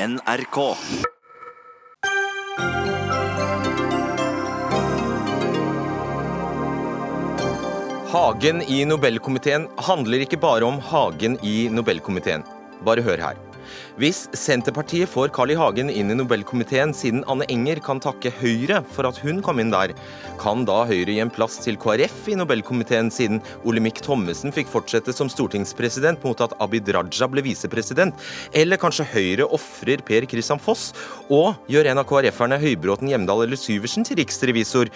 [0.00, 0.58] NRK.
[8.08, 12.46] Hagen i Nobelkomiteen handler ikke bare om Hagen i Nobelkomiteen.
[12.86, 13.49] Bare hør her.
[14.00, 15.56] Hvis Senterpartiet får Carl I.
[15.58, 19.72] Hagen inn i Nobelkomiteen siden Anne Enger kan takke Høyre for at hun kom inn
[19.72, 19.94] der,
[20.40, 25.14] kan da Høyre gi en plass til KrF i Nobelkomiteen siden Olemic Thommessen fikk fortsette
[25.16, 28.16] som stortingspresident mot at Abid Raja ble visepresident?
[28.56, 30.90] Eller kanskje Høyre ofrer Per Christian Foss
[31.28, 34.92] og gjør en av KrF-erne Høybråten, Hjemdal eller Syversen til riksrevisor?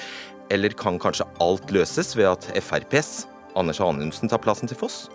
[0.52, 3.24] Eller kan kanskje alt løses ved at FrPs
[3.56, 5.06] Anders Anundsen tar plassen til Foss?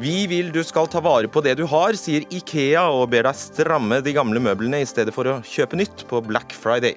[0.00, 3.36] Vi vil du skal ta vare på det du har, sier Ikea og ber deg
[3.36, 6.94] stramme de gamle møblene i stedet for å kjøpe nytt på Black Friday.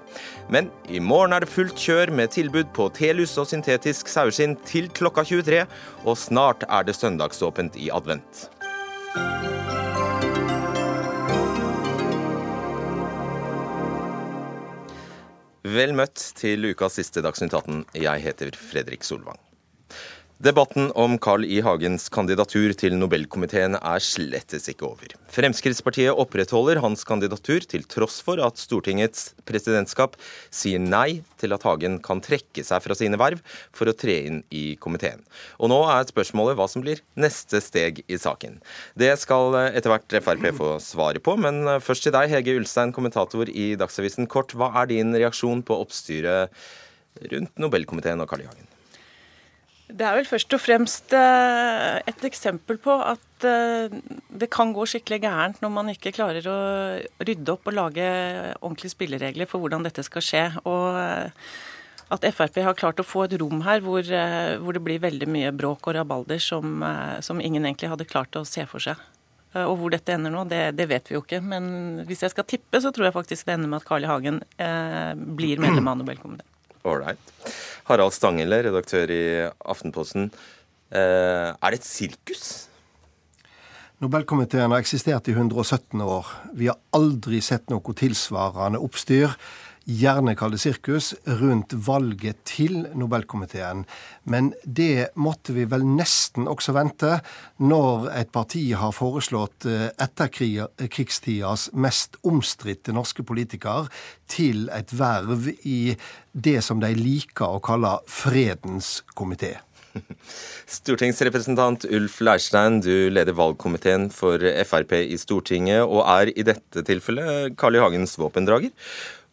[0.48, 4.88] Men i morgen er det fullt kjør med tilbud på telus og syntetisk saueskinn til
[4.88, 5.66] klokka 23,
[6.08, 8.48] og snart er det søndagsåpent i advent.
[15.76, 17.84] Vel møtt til ukas siste Dagsnytt 18.
[18.00, 19.44] Jeg heter Fredrik Solvang.
[20.44, 21.62] Debatten om Carl I.
[21.64, 25.14] Hagens kandidatur til Nobelkomiteen er slettes ikke over.
[25.32, 30.18] Fremskrittspartiet opprettholder hans kandidatur til tross for at Stortingets presidentskap
[30.52, 33.40] sier nei til at Hagen kan trekke seg fra sine verv
[33.72, 35.24] for å tre inn i komiteen.
[35.64, 38.60] Og nå er spørsmålet hva som blir neste steg i saken.
[39.00, 43.48] Det skal etter hvert Frp få svaret på, men først til deg, Hege Ulstein, kommentator
[43.48, 44.28] i Dagsavisen.
[44.28, 46.52] Kort, hva er din reaksjon på oppstyret
[47.32, 48.52] rundt Nobelkomiteen og Carl I.
[48.52, 48.73] Hagen?
[49.94, 53.94] Det er vel først og fremst eh, et eksempel på at eh,
[54.34, 56.58] det kan gå skikkelig gærent når man ikke klarer å
[57.22, 58.08] rydde opp og lage
[58.56, 60.44] ordentlige spilleregler for hvordan dette skal skje.
[60.66, 61.54] Og eh,
[62.14, 64.02] at Frp har klart å få et rom her hvor,
[64.62, 66.84] hvor det blir veldig mye bråk og rabalder som,
[67.26, 69.00] som, ingen egentlig hadde klart å se for seg.
[69.64, 71.40] Og hvor dette ender nå, det, det, vet vi jo ikke.
[71.42, 74.10] Men hvis jeg skal tippe, så tror jeg faktisk det ender med at Carl I.
[74.12, 76.50] Hagen eh, blir medlem av Nobelkomiteen.
[76.84, 77.34] Ålreit.
[77.90, 79.24] Harald Stanghelle, redaktør i
[79.66, 80.30] Aftenposten.
[80.94, 82.70] Eh, er det et sirkus?
[84.04, 86.28] Nobelkomiteen har eksistert i 117 år.
[86.58, 89.36] Vi har aldri sett noe tilsvarende oppstyr
[89.90, 93.84] gjerne kall sirkus, rundt valget til Nobelkomiteen.
[94.24, 97.18] Men det måtte vi vel nesten også vente
[97.64, 103.92] når et parti har foreslått eh, etterkrigstidas mest omstridte norske politiker
[104.32, 105.96] til et verv i
[106.34, 109.58] det som de liker å kalle fredens komité.
[110.78, 117.58] Stortingsrepresentant Ulf Leirstein, du leder valgkomiteen for Frp i Stortinget, og er i dette tilfellet
[117.60, 117.84] Carl I.
[117.84, 118.74] Hagens våpendrager.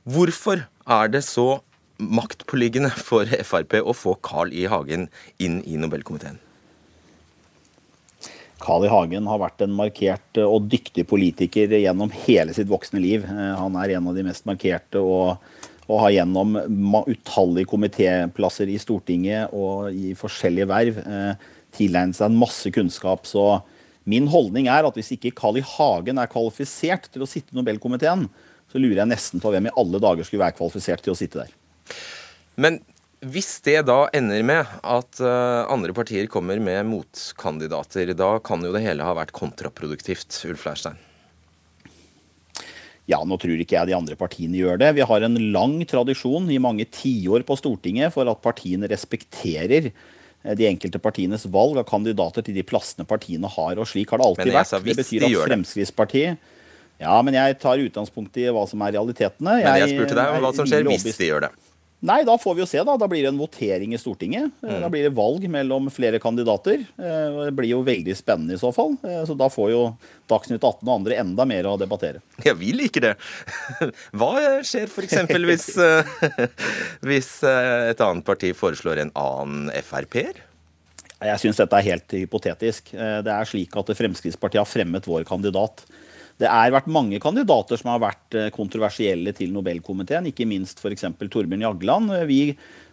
[0.08, 1.60] Hvorfor er det så
[2.00, 4.64] maktpåliggende for Frp å få Carl I.
[4.70, 5.08] Hagen
[5.42, 6.38] inn i Nobelkomiteen?
[8.60, 8.90] Carl I.
[8.92, 13.24] Hagen har vært en markert og dyktig politiker gjennom hele sitt voksne liv.
[13.28, 15.40] Eh, han er en av de mest markerte og,
[15.86, 16.58] og har gjennom
[17.08, 23.28] utallige komité-plasser i Stortinget og i forskjellige verv eh, tilegnet seg en masse kunnskap.
[23.28, 23.62] Så
[24.08, 25.64] min holdning er at hvis ikke Carl I.
[25.76, 28.28] Hagen er kvalifisert til å sitte i Nobelkomiteen,
[28.70, 31.42] så lurer jeg nesten på hvem i alle dager skulle være kvalifisert til å sitte
[31.42, 31.52] der.
[32.60, 32.78] Men
[33.20, 38.72] hvis det da ender med at uh, andre partier kommer med motkandidater, da kan jo
[38.72, 40.96] det hele ha vært kontraproduktivt, Ulf Leirstein?
[43.10, 44.94] Ja, nå tror ikke jeg de andre partiene gjør det.
[44.96, 50.54] Vi har en lang tradisjon i mange tiår på Stortinget for at partiene respekterer eh,
[50.54, 53.80] de enkelte partienes valg av kandidater til de plassene partiene har.
[53.82, 54.76] og Slik har det alltid vært.
[54.86, 56.56] Det betyr at Fremskrittspartiet
[57.00, 59.56] ja, men jeg tar utgangspunkt i hva som er realitetene.
[59.56, 61.52] Men jeg, jeg spurte deg om hva som skjer hvis de gjør det.
[62.00, 62.94] Nei, da får vi jo se, da.
[62.96, 64.48] Da blir det en votering i Stortinget.
[64.64, 64.76] Mm.
[64.80, 66.80] Da blir det valg mellom flere kandidater.
[66.96, 68.94] Eh, det blir jo veldig spennende i så fall.
[69.04, 69.82] Eh, så da får jo
[70.30, 72.22] Dagsnytt 18 og andre enda mer å debattere.
[72.46, 73.14] Ja, vi liker det.
[74.16, 74.32] Hva
[74.64, 75.18] skjer f.eks.
[75.44, 76.12] hvis, eh,
[77.10, 80.40] hvis et annet parti foreslår en annen Frp-er?
[81.20, 82.94] Jeg syns dette er helt hypotetisk.
[82.96, 85.84] Det er slik at Fremskrittspartiet har fremmet vår kandidat.
[86.40, 91.04] Det er vært mange kandidater som har vært eh, kontroversielle til Nobelkomiteen, ikke minst f.eks.
[91.20, 92.14] Torbjørn Jagland.
[92.30, 92.40] Vi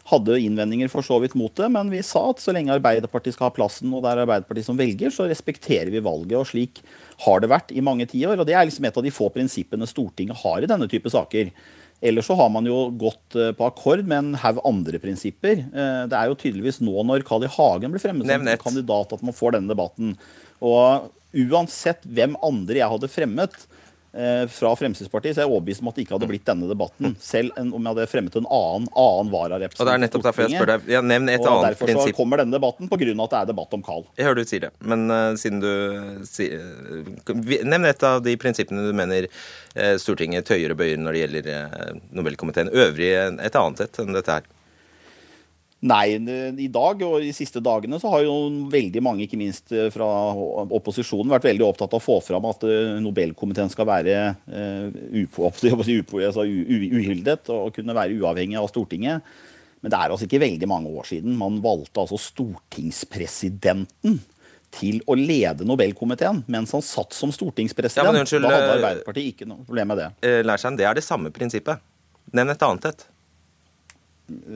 [0.08, 3.50] hadde innvendinger for så vidt mot det, men vi sa at så lenge Arbeiderpartiet skal
[3.50, 6.38] ha plassen, og det er Arbeiderpartiet som velger, så respekterer vi valget.
[6.40, 6.80] Og slik
[7.26, 8.38] har det vært i mange tiår.
[8.40, 11.52] Og det er liksom et av de få prinsippene Stortinget har i denne type saker.
[12.08, 15.64] Ellers så har man jo gått eh, på akkord med en haug andre prinsipper.
[15.66, 17.52] Eh, det er jo tydeligvis nå når Carl I.
[17.56, 20.14] Hagen blir fremmet som kandidat at man får denne debatten.
[20.62, 23.68] Og uansett hvem andre jeg hadde fremmet,
[24.18, 27.14] Eh, fra Fremskrittspartiet, så er jeg overbevist om at det ikke hadde blitt denne debatten.
[27.22, 29.84] Selv om jeg hadde fremmet en annen, annen vararepresentant.
[29.84, 30.88] Og det er nettopp derfor jeg spør deg.
[30.90, 32.02] Ja, nevn et og annet derfor prinsipp.
[32.02, 32.98] Derfor kommer denne debatten pga.
[32.98, 34.08] at det er debatt om Carl.
[34.18, 38.88] Jeg hører du sier det, men uh, siden du uh, Nevn et av de prinsippene
[38.88, 42.74] du mener uh, Stortinget tøyer og bøyer når det gjelder Nobelkomiteen.
[42.74, 44.54] Øvrig et annet et enn dette her.
[45.86, 48.34] Nei, i dag og de siste dagene så har jo
[48.72, 50.08] veldig mange, ikke minst eh, fra
[50.74, 54.16] opposisjonen, vært veldig opptatt av å få fram at eh, Nobelkomiteen skal være
[54.50, 54.90] uh,
[55.22, 59.22] altså uhildet og kunne være uavhengig av Stortinget.
[59.86, 64.18] Men det er altså ikke veldig mange år siden man valgte altså stortingspresidenten
[64.74, 68.10] til å lede Nobelkomiteen mens han satt som stortingspresident.
[68.10, 70.10] Ja, unnskyld, da hadde Arbeiderpartiet ikke noe problem med det.
[70.42, 71.86] Lærstein, det er det samme prinsippet.
[72.34, 73.06] Nevn et annet et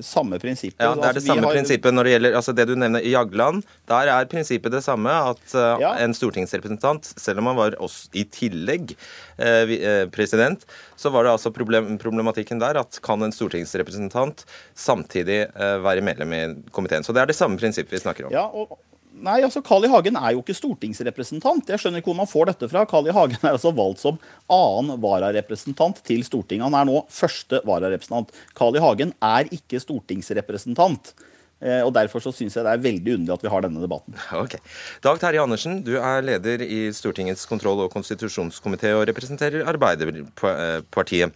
[0.04, 0.82] samme prinsippet.
[0.82, 1.56] Ja, Det er det altså, samme har...
[1.56, 3.64] prinsippet når det gjelder altså det du nevner i Jagland.
[3.92, 5.94] Der er prinsippet det samme, at uh, ja.
[6.04, 10.66] en stortingsrepresentant, selv om han var oss i tillegg uh, uh, president,
[11.00, 14.46] så var det altså problem, problematikken der at kan en stortingsrepresentant
[14.78, 16.42] samtidig være medlem i
[16.74, 17.04] komiteen.
[17.04, 18.36] Så det er det samme prinsippet vi snakker om.
[18.36, 18.78] Ja, og
[19.12, 19.90] Nei, altså Carl I.
[19.92, 21.68] Hagen er jo ikke stortingsrepresentant.
[21.70, 22.86] Jeg skjønner ikke hvor man får dette fra.
[22.90, 23.16] Carl I.
[23.16, 24.22] Hagen er altså valgt som
[24.52, 26.70] annen vararepresentant til Stortinget.
[26.70, 28.32] Han er nå første vararepresentant.
[28.58, 28.84] Carl I.
[28.84, 31.14] Hagen er ikke stortingsrepresentant.
[31.62, 34.18] Eh, og Derfor så syns jeg det er veldig underlig at vi har denne debatten.
[34.40, 34.58] Ok.
[35.06, 41.36] Dag Terje Andersen, du er leder i Stortingets kontroll- og konstitusjonskomité og representerer Arbeiderpartiet.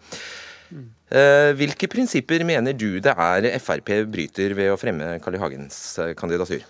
[1.14, 5.44] Eh, hvilke prinsipper mener du det er Frp bryter ved å fremme Carl I.
[5.44, 6.66] Hagens eh, kandidatur?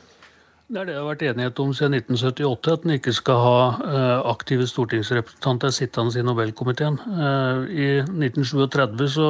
[0.66, 3.58] Det er det det har vært enighet om siden 1978, at en ikke skal ha
[3.86, 6.96] uh, aktive stortingsrepresentanter sittende i Nobelkomiteen.
[7.06, 9.28] Uh, I 1937 så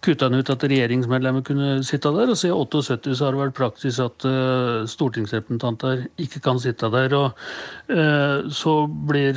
[0.00, 3.58] kutta en ut at regjeringsmedlemmer kunne sitte der, og siden 78 så har det vært
[3.58, 7.18] praksis at uh, stortingsrepresentanter ikke kan sitte der.
[7.20, 7.36] og
[8.56, 9.36] Så blir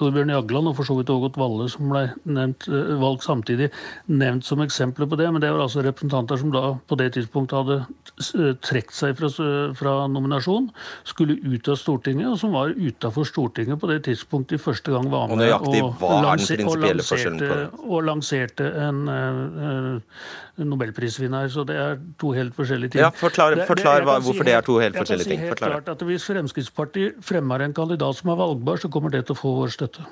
[0.00, 2.66] Torbjørn Jagland og for så vidt Ågot Valle, som ble nevnt,
[2.98, 3.70] valgt samtidig,
[4.10, 5.30] nevnt som eksempler på det.
[5.30, 9.30] Men det var altså representanter som da på det tidspunktet hadde trukket seg fra,
[9.78, 10.71] fra nominasjon
[11.08, 15.10] skulle ut av Stortinget, og som var utafor Stortinget på det tidspunktet de første gang
[15.12, 17.52] var med og, og, lanser, og, lanserte,
[17.82, 21.48] og lanserte, en uh, nobelprisvinner.
[21.52, 23.04] Så det er to helt forskjellige ting.
[23.04, 25.40] Ja, Forklar, forklar det, det, hvorfor si det er to helt forskjellige ting.
[25.40, 28.92] Jeg kan si helt klart at Hvis Fremskrittspartiet fremmer en kandidat som er valgbar, så
[28.92, 30.06] kommer det til å få vår støtte.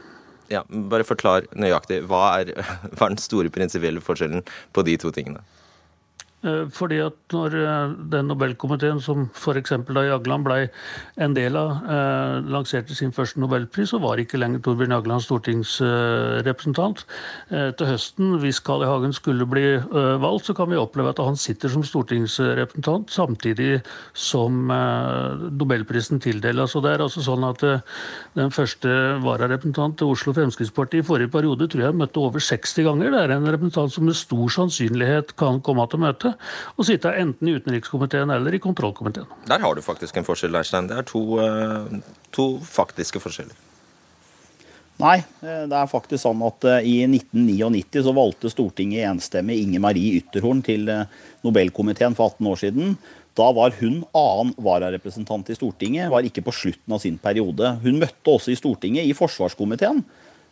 [0.50, 2.02] Ja, Bare forklar nøyaktig.
[2.10, 2.52] Hva er,
[2.96, 5.44] hva er den store prinsipielle forskjellen på de to tingene?
[6.40, 9.74] Eh, fordi at når eh, den Nobelkomiteen som f.eks.
[9.90, 10.56] da Jagland ble
[11.20, 17.04] en del av, eh, lanserte sin første nobelpris, så var ikke lenger Torbjørn Jagland stortingsrepresentant.
[17.50, 18.88] Til høsten, hvis Carl I.
[18.88, 19.64] Hagen skulle bli
[20.20, 23.80] valgt, så kan vi oppleve at han sitter som stortingsrepresentant samtidig
[24.16, 26.72] som nobelprisen tildeles.
[26.72, 27.62] Så det er altså sånn at
[28.38, 28.92] den første
[29.24, 33.14] vararepresentant til Oslo Fremskrittsparti i forrige periode tror jeg møtte over 60 ganger.
[33.14, 36.29] Det er en representant som med stor sannsynlighet kan komme til møte
[36.76, 39.28] og sitte enten i utenrikskomiteen eller i kontrollkomiteen.
[39.48, 40.88] Der har du faktisk en forskjell, Leirstein.
[40.90, 42.00] Det er to, eh,
[42.34, 43.56] to faktiske forskjeller.
[45.00, 49.80] Nei, eh, det er faktisk sånn at eh, i 1999 så valgte Stortinget enstemmig Inger
[49.80, 50.90] Marie Ytterhorn til
[51.44, 52.96] Nobelkomiteen for 18 år siden.
[53.38, 57.78] Da var hun annen vararepresentant i Stortinget, var ikke på slutten av sin periode.
[57.84, 60.02] Hun møtte også i Stortinget, i forsvarskomiteen,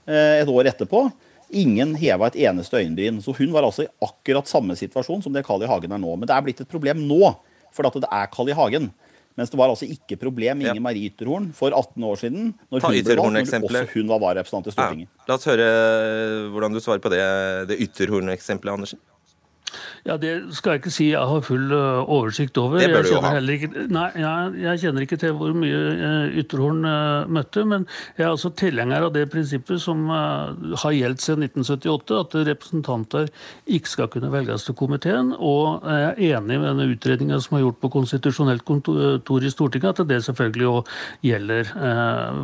[0.09, 1.11] et år etterpå.
[1.51, 3.21] Ingen heva et eneste øyenbryn.
[3.25, 5.69] Så hun var altså i akkurat samme situasjon som det Carl I.
[5.71, 6.15] Hagen er nå.
[6.17, 7.35] Men det er blitt et problem nå,
[7.75, 8.57] for det er Carl I.
[8.59, 8.91] Hagen.
[9.39, 12.83] Mens det var altså ikke problem med Inger Marie Ytterhorn for 18 år siden, når
[12.83, 15.07] hun ble valgt, når også hun var vararepresentant i Stortinget.
[15.13, 15.27] Ja.
[15.29, 15.69] La oss høre
[16.51, 17.21] hvordan du svarer på det,
[17.71, 18.99] det Ytterhorn-eksempelet, Andersen.
[20.09, 22.81] Ja, Det skal jeg ikke si jeg har full uh, oversikt over.
[22.81, 23.33] Det bør du jo ha.
[23.53, 27.85] Ikke, nei, jeg, jeg, kjenner ikke til hvor mye uh, Ytterhorn uh, møtte, men
[28.17, 33.29] jeg er altså tilhenger av det prinsippet som har gjeldt siden 1978, at representanter
[33.69, 35.35] ikke skal kunne velges til komiteen.
[35.37, 40.01] Og jeg er enig med denne utredninga som er gjort på konstitusjonelt kontor i Stortinget,
[40.01, 40.93] at det selvfølgelig òg
[41.27, 41.73] gjelder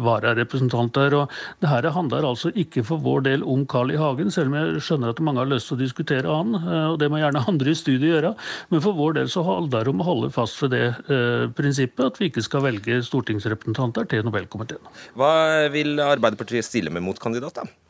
[0.04, 1.16] vararepresentanter.
[1.22, 1.32] Og
[1.64, 3.98] det her handler altså ikke for vår del om Carl I.
[4.04, 6.54] Hagen, selv om jeg skjønner at mange har lyst til å diskutere han.
[6.92, 8.34] og det må gjerne andre i studiet gjøre.
[8.72, 12.04] Men for vår del så handler det om å holde fast ved det eh, prinsippet
[12.10, 14.92] at vi ikke skal velge stortingsrepresentanter til Nobelkomiteen.
[15.18, 15.32] Hva
[15.74, 17.83] vil Arbeiderpartiet stille med motkandidat, da?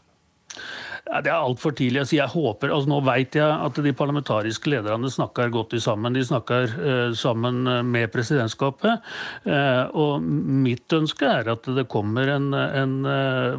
[1.05, 2.17] Det er altfor tidlig å si.
[2.17, 6.17] Jeg håper, altså Nå vet jeg at de parlamentariske lederne snakker godt sammen.
[6.17, 9.05] De snakker uh, sammen eh, med presidentskapet.
[9.45, 12.97] Uh, og mitt ønske er at det kommer en, en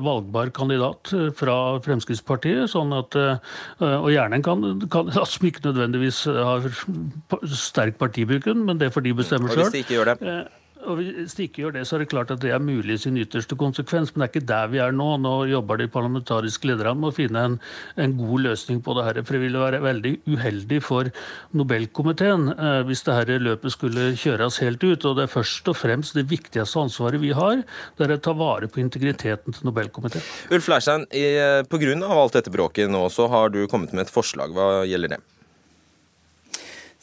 [0.02, 2.66] valgbar kandidat fra Fremskrittspartiet.
[2.72, 3.16] sånn at,
[3.80, 6.66] Og gjerne en kandidat som ikke nødvendigvis har
[7.54, 9.70] sterk partibruken, men det får de bestemme sjøl.
[10.86, 13.02] Og Hvis de ikke gjør det, så er det klart at det er mulig i
[13.02, 15.08] sin ytterste konsekvens, men det er ikke der vi er nå.
[15.22, 17.58] Nå jobber de parlamentariske lederne med å finne en,
[18.02, 19.20] en, god løsning på det her.
[19.26, 21.12] For det ville være veldig uheldig for
[21.58, 25.06] Nobelkomiteen eh, hvis det her løpet skulle kjøres helt ut.
[25.10, 27.62] Og det er først og fremst det viktigste ansvaret vi har,
[27.98, 30.26] det er å ta vare på integriteten til Nobelkomiteen.
[30.56, 31.08] Ulf Leirstein,
[31.70, 31.96] pga.
[32.16, 34.56] alt dette bråket nå, så har du kommet med et forslag.
[34.56, 35.24] Hva gjelder det?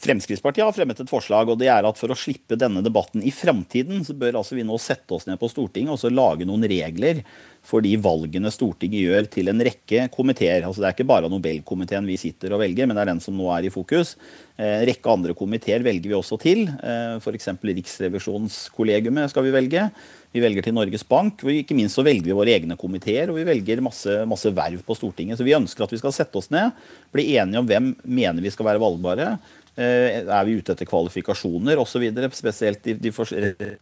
[0.03, 3.31] Fremskrittspartiet har fremmet et forslag, og det er at for å slippe denne debatten i
[3.31, 6.65] framtiden, så bør altså vi nå sette oss ned på Stortinget og så lage noen
[6.67, 7.21] regler
[7.63, 10.65] for de valgene Stortinget gjør til en rekke komiteer.
[10.67, 13.37] Altså Det er ikke bare Nobelkomiteen vi sitter og velger, men det er den som
[13.39, 14.17] nå er i fokus.
[14.57, 16.65] Eh, en rekke andre komiteer velger vi også til.
[16.67, 17.53] Eh, F.eks.
[17.63, 19.87] Riksrevisjonskollegiumet skal vi velge.
[20.35, 21.45] Vi velger til Norges Bank.
[21.45, 24.83] og Ikke minst så velger vi våre egne komiteer, og vi velger masse, masse verv
[24.83, 25.39] på Stortinget.
[25.39, 26.75] Så vi ønsker at vi skal sette oss ned,
[27.15, 29.37] bli enige om hvem mener vi skal være valgbare.
[29.73, 32.05] Eh, er vi ute etter kvalifikasjoner osv.?
[32.37, 33.77] Spesielt de, de forskjellige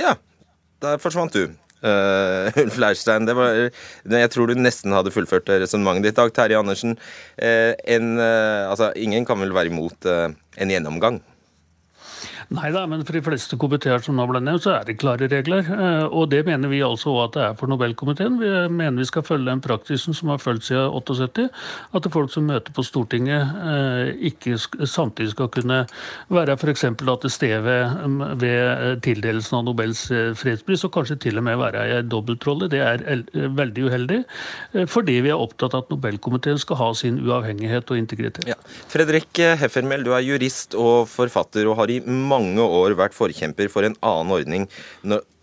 [0.00, 0.14] Ja,
[0.80, 1.50] der forsvant du.
[1.80, 6.18] Uh, Ulf Leirstein, jeg tror du nesten hadde fullført resonnementet ditt.
[6.18, 6.92] Dag Terje Andersen,
[7.40, 11.22] uh, en, uh, altså, ingen kan vel være imot en gjennomgang?
[12.50, 15.28] Nei da, men for de fleste komiteer som nå ble nevnt, så er det klare
[15.30, 15.68] regler.
[15.70, 18.40] Eh, og det mener vi altså at det er for Nobelkomiteen.
[18.40, 21.44] Vi mener vi skal følge den praksisen som har fulgt siden 78,
[21.94, 25.84] at folk som møter på Stortinget eh, ikke samtidig skal kunne
[26.34, 26.88] være f.eks.
[26.98, 31.86] til stede ved, ved tildelelsen av Nobels eh, fredspris, og kanskje til og med være
[31.86, 32.66] i en dobbeltrolle.
[32.74, 33.06] Det er
[33.60, 34.20] veldig uheldig,
[34.90, 38.50] fordi vi er opptatt av at Nobelkomiteen skal ha sin uavhengighet og integritet.
[38.50, 38.58] Ja.
[38.90, 43.70] Fredrik Heffermel, du er jurist og forfatter og har i mange mange år vært forkjemper
[43.72, 44.68] for en annen ordning,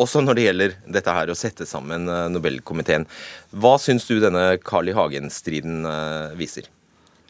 [0.01, 3.05] også når det gjelder dette her å sette sammen eh, Nobelkomiteen.
[3.53, 4.97] Hva syns du denne Carl I.
[4.97, 6.69] Hagen-striden eh, viser?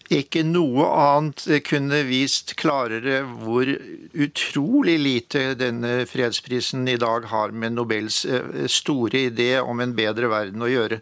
[0.07, 3.67] Ikke noe annet kunne vist klarere hvor
[4.15, 10.31] utrolig lite denne fredsprisen i dag har med Nobels eh, store idé om en bedre
[10.31, 11.01] verden å gjøre.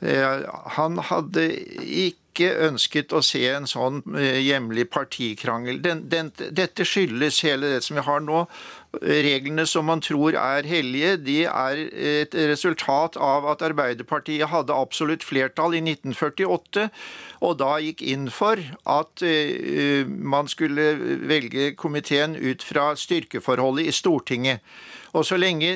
[0.00, 1.46] Han hadde
[1.88, 5.78] ikke ønsket å se en sånn eh, hjemlig partikrangel.
[5.80, 8.42] Den, den, dette skyldes hele det som vi har nå.
[9.00, 15.24] Reglene som man tror er hellige, de er et resultat av at Arbeiderpartiet hadde absolutt
[15.24, 16.86] flertall i 1948,
[17.44, 20.94] og da gikk inn for at uh, man skulle
[21.28, 24.64] velge komiteen ut fra styrkeforholdet i Stortinget.
[25.14, 25.72] Og så lenge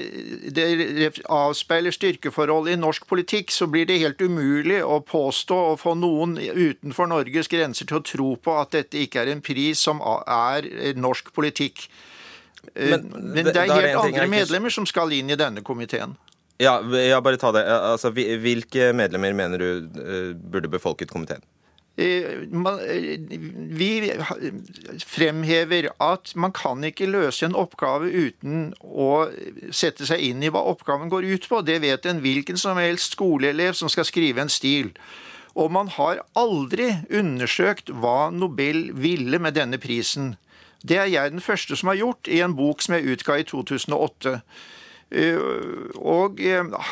[0.54, 5.94] det avspeiler styrkeforholdet i norsk politikk, så blir det helt umulig å påstå å få
[5.98, 10.02] noen utenfor Norges grenser til å tro på at dette ikke er en pris som
[10.02, 10.68] er
[10.98, 11.86] norsk politikk.
[12.74, 16.16] Eh, men, Men det er helt andre medlemmer som skal inn i denne komiteen.
[16.60, 17.62] Ja, ja, bare ta det.
[17.64, 19.70] Altså, hvilke medlemmer mener du
[20.02, 21.40] eh, burde befolket komiteen?
[21.96, 22.06] Eh,
[22.86, 23.20] eh,
[23.56, 24.12] vi
[25.06, 29.26] fremhever at man kan ikke løse en oppgave uten å
[29.74, 31.60] sette seg inn i hva oppgaven går ut på.
[31.66, 34.92] Det vet en hvilken som helst skoleelev som skal skrive en stil.
[35.58, 40.36] Og man har aldri undersøkt hva Nobel ville med denne prisen.
[40.86, 43.48] Det er jeg den første som har gjort i en bok som jeg utga i
[43.50, 44.38] 2008.
[45.10, 45.42] Eh,
[45.98, 46.38] og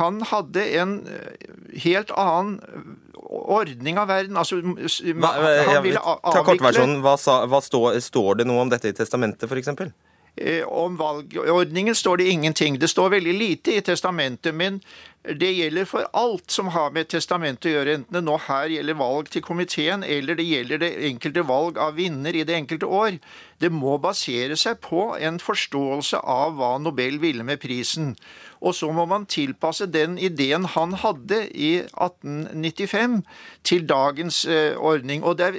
[0.00, 0.98] han hadde en
[1.86, 4.36] helt annen ordning av verden.
[4.36, 5.32] Altså, hva,
[5.68, 7.00] han ville avvikle kortversjonen.
[7.04, 7.16] Hva,
[7.50, 9.92] hva står, står det noe om dette i testamentet, f.eks.?
[10.38, 12.78] Eh, om valgordningen står det ingenting.
[12.78, 14.80] Det står veldig lite i testamentet, men
[15.24, 18.96] det gjelder for alt som har med testamentet å gjøre, enten det nå her gjelder
[19.00, 23.18] valg til komiteen, eller det gjelder det enkelte valg av vinner i det enkelte år.
[23.58, 28.14] Det må basere seg på en forståelse av hva Nobel ville med prisen.
[28.62, 33.20] Og så må man tilpasse den ideen han hadde i 1895
[33.66, 35.22] til dagens eh, ordning.
[35.22, 35.58] Og det er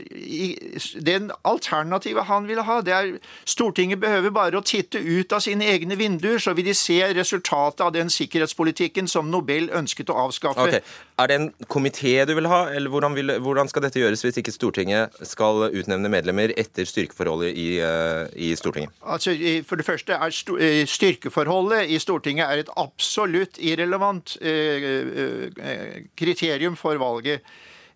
[1.07, 3.11] den alternativet han ville ha, det er
[3.47, 7.83] Stortinget behøver bare å titte ut av sine egne vinduer, så vil de se resultatet
[7.83, 10.65] av den sikkerhetspolitikken som Nobel ønsket å avskaffe.
[10.67, 10.81] Okay.
[11.19, 14.39] Er det en komité du vil ha, eller hvordan, vil, hvordan, skal dette gjøres hvis
[14.41, 18.93] ikke Stortinget skal utnevne medlemmer etter styrkeforholdet i, uh, i Stortinget?
[19.01, 19.35] Altså,
[19.67, 27.01] For det første er eh, styrkeforholdet i Stortinget er et absolutt irrelevant uh, kriterium for
[27.01, 27.43] valget.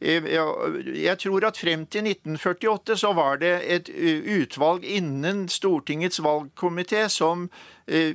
[0.03, 3.91] Jeg tror at frem til 1948 så var det et
[4.35, 7.47] utvalg innen Stortingets valgkomité som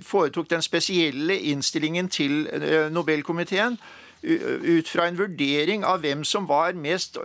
[0.04, 2.44] foretok den spesielle innstillingen til
[2.92, 3.78] Nobelkomiteen
[4.22, 7.18] ut fra en vurdering av hvem som var mest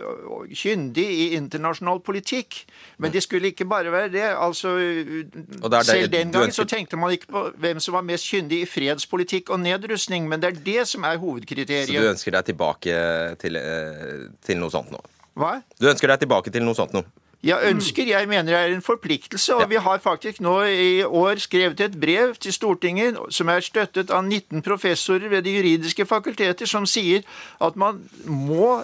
[0.54, 2.60] kyndig i internasjonal politikk.
[3.02, 4.22] Men det skulle ikke bare være det.
[4.22, 8.62] altså det Selv den gangen så tenkte man ikke på hvem som var mest kyndig
[8.62, 11.90] i fredspolitikk og nedrustning, men det er det som er hovedkriteriet.
[11.90, 13.02] Så du ønsker deg tilbake
[13.42, 13.58] til,
[14.46, 15.02] til noe sånt nå?
[15.34, 15.58] Hva?
[15.80, 17.02] Du ønsker deg tilbake til noe sånt nå?
[17.44, 19.54] Jeg ønsker, jeg mener det er en forpliktelse.
[19.54, 24.10] Og vi har faktisk nå i år skrevet et brev til Stortinget som er støttet
[24.10, 27.22] av 19 professorer ved de juridiske fakulteter, som sier
[27.60, 28.78] at man må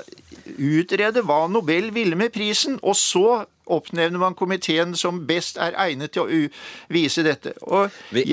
[0.58, 6.12] utrede hva Nobel ville med prisen, og så oppnevner man komiteen som best er egnet
[6.14, 6.44] til å
[6.92, 7.54] vise dette.
[7.62, 8.26] Og vi,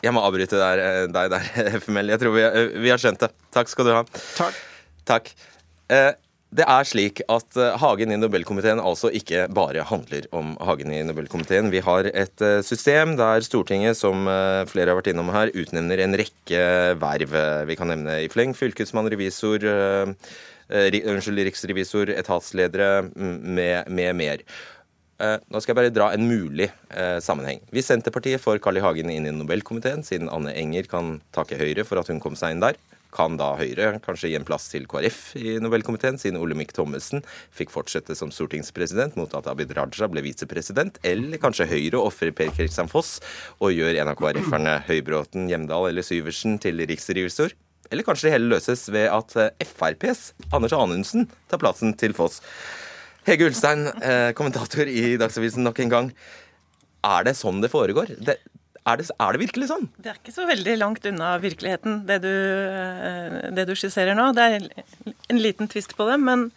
[0.00, 1.48] jeg må avbryte der, eh, deg der,
[1.82, 2.14] FML.
[2.14, 3.32] Jeg tror vi, eh, vi, har skjønt det.
[3.52, 4.02] Takk skal du ha.
[4.38, 4.60] Takk.
[5.10, 5.32] Takk.
[5.92, 6.12] Eh,
[6.50, 11.70] det er slik at Hagen i Nobelkomiteen altså ikke bare handler om Hagen i Nobelkomiteen.
[11.70, 14.26] Vi har et system der Stortinget, som
[14.70, 16.64] flere har vært innom her, utnevner en rekke
[16.98, 17.36] verv.
[17.70, 19.62] Vi kan nevne i fleng fylkesmann, revisor,
[20.70, 24.46] unnskyld, riksrevisor, etatsledere med, med mer.
[25.20, 27.60] Eh, nå skal jeg bare dra en mulig eh, sammenheng.
[27.74, 28.84] Hvis Senterpartiet får Carl I.
[28.84, 32.54] Hagen inn i Nobelkomiteen, siden Anne Enger kan takke Høyre for at hun kom seg
[32.54, 32.78] inn der,
[33.14, 37.24] kan da Høyre kanskje gi en plass til KrF i Nobelkomiteen, siden Olemic Thommessen
[37.54, 41.00] fikk fortsette som stortingspresident mot at Abid Raja ble visepresident?
[41.06, 43.18] Eller kanskje Høyre ofrer Per Kristian Foss
[43.58, 47.56] og gjør en av KrF-erne Høybråten, Hjemdal eller Syversen til riksrevisor?
[47.90, 52.38] Eller kanskje det hele løses ved at eh, FrPs Anders Anundsen tar plassen til Foss?
[53.26, 56.12] Hege Ulstein, eh, kommentator i Dagsavisen nok en gang.
[57.04, 58.14] Er det sånn det foregår?
[58.22, 58.38] Det,
[58.88, 59.88] er, det, er, det, virkelig sånn?
[60.00, 64.30] Det er ikke så veldig langt unna virkeligheten, det du, eh, det du skisserer nå.
[64.36, 64.68] Det er
[65.30, 66.18] en liten tvist på det.
[66.22, 66.48] Men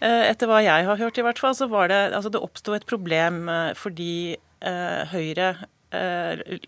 [0.00, 2.76] eh, etter hva jeg har hørt, i hvert fall, så var det altså det oppsto
[2.76, 3.46] et problem
[3.80, 5.50] fordi Høyre
[5.94, 6.58] Eh,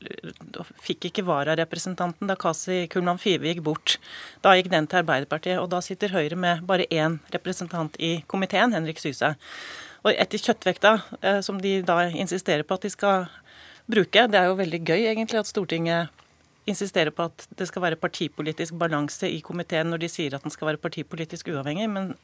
[0.85, 3.97] fikk ikke vararepresentanten da Kasi Kulman Five gikk bort.
[4.45, 8.75] Da gikk den til Arbeiderpartiet, og da sitter Høyre med bare én representant i komiteen,
[8.77, 9.35] Henrik Syse.
[10.07, 13.27] Og etter kjøttvekta, eh, som de da insisterer på at de skal
[13.91, 16.13] bruke, det er jo veldig gøy egentlig at Stortinget
[16.67, 20.55] insisterer på at det skal være partipolitisk balanse i komiteen når de sier at den
[20.55, 22.15] skal være partipolitisk uavhengig, men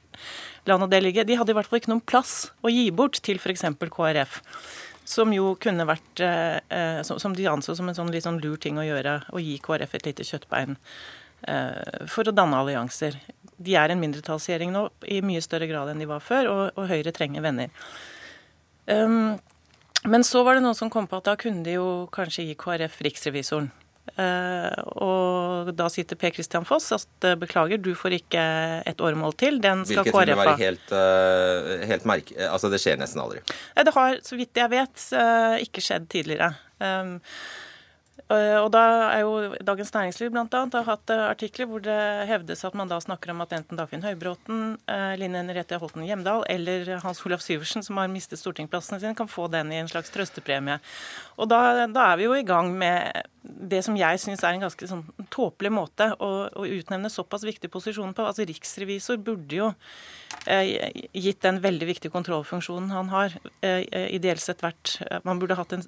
[0.66, 1.24] la nå det ligge.
[1.26, 3.68] De hadde i hvert fall ikke noen plass å gi bort til f.eks.
[3.82, 4.40] KrF.
[5.12, 8.54] Som jo kunne vært eh, eh Som de anså som en sånn litt sånn lur
[8.62, 9.16] ting å gjøre.
[9.30, 10.76] Å gi KrF et lite kjøttbein
[11.50, 13.18] eh, for å danne allianser.
[13.62, 16.90] De er en mindretallsregjering nå i mye større grad enn de var før, og, og
[16.90, 17.70] Høyre trenger venner.
[18.86, 19.38] Um,
[20.08, 22.58] men så var det noen som kom på at da kunne de jo kanskje gi
[22.58, 23.70] KrF riksrevisoren.
[24.18, 24.66] Uh,
[24.98, 28.42] og da sitter Per Christian Foss at uh, beklager, du får ikke
[28.90, 29.60] et åremål til.
[29.62, 30.24] Den skal KrF ha.
[30.24, 32.36] Hvilket vil være helt, uh, helt merke...
[32.48, 33.44] Altså det skjer nesten aldri.
[33.78, 35.06] Det har, så vidt jeg vet,
[35.64, 36.50] ikke skjedd tidligere.
[36.82, 37.20] Um,
[38.32, 39.32] og da er jo
[39.64, 41.96] Dagens Næringsliv blant annet har hatt eh, artikler hvor det
[42.28, 46.44] hevdes at man da snakker om at enten Dagfinn Høybråten, eh, Line Henriette Holten Hjemdal
[46.52, 50.12] eller Hans Olav Syversen, som har mistet stortingsplassene sine, kan få den i en slags
[50.14, 50.78] trøstepremie.
[51.40, 54.64] Og da, da er vi jo i gang med det som jeg syns er en
[54.64, 58.26] ganske sånn tåpelig måte å, å, utnevne såpass viktig posisjon på.
[58.28, 59.70] Altså Riksrevisor burde jo,
[60.46, 63.34] eh, gitt den veldig viktige kontrollfunksjonen han har,
[63.66, 63.82] eh,
[64.14, 65.82] ideelt sett vært Man burde hatt en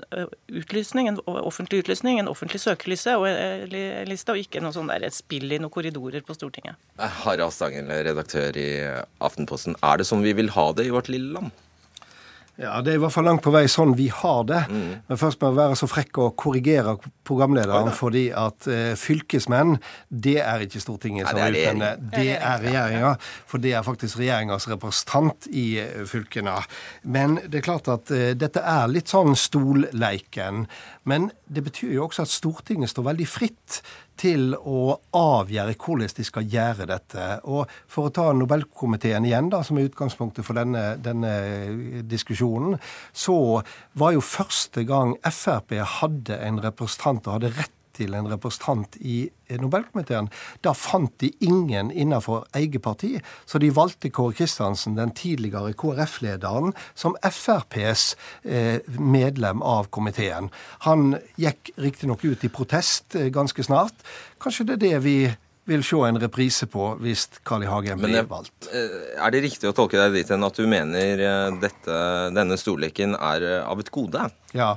[0.48, 5.06] utlysning, en offentlig utlysning, en offentlig søkeliste og, eh, liste, og ikke noe sånn der
[5.06, 6.76] et spill i noen korridorer på Stortinget.
[6.98, 8.68] Harald Stangen, redaktør i
[9.20, 9.76] Aftenposten.
[9.82, 11.63] Er det sånn vi vil ha det i vårt lille land?
[12.56, 14.60] Ja, Det er i hvert fall langt på vei sånn vi har det.
[14.70, 14.90] Mm.
[15.08, 16.94] Men først må jeg være så frekk å korrigere
[17.26, 19.74] programlederen, fordi at uh, fylkesmenn,
[20.08, 21.98] det er ikke Stortinget som utnevner.
[22.14, 23.14] Det er regjeringa.
[23.50, 26.54] For det er faktisk regjeringas representant i uh, fylkene.
[27.02, 30.68] Men det er klart at uh, dette er litt sånn stolleiken.
[31.10, 33.82] Men det betyr jo også at Stortinget står veldig fritt
[34.20, 37.28] til å avgjøre hvordan de skal gjøre dette.
[37.50, 41.32] Og For å ta Nobelkomiteen igjen, da, som er utgangspunktet for denne, denne,
[42.08, 42.78] diskusjonen,
[43.12, 43.62] så
[43.98, 49.24] var jo første gang Frp hadde en representant og hadde rett til en representant i
[49.60, 50.30] Nobelkomiteen.
[50.64, 56.74] Da fant de ingen innenfor eget parti, så de valgte Kåre Kristiansen, den tidligere KrF-lederen,
[56.94, 60.50] som FrPs eh, medlem av komiteen.
[60.88, 64.04] Han gikk riktignok ut i protest eh, ganske snart.
[64.42, 65.18] Kanskje det er det vi
[65.68, 67.70] vil se en reprise på hvis Carl I.
[67.72, 68.68] Hagen blir valgt.
[68.68, 72.02] Eh, er det riktig å tolke deg dit hen at du mener dette,
[72.36, 74.28] denne storleken er av et gode?
[74.56, 74.74] Ja,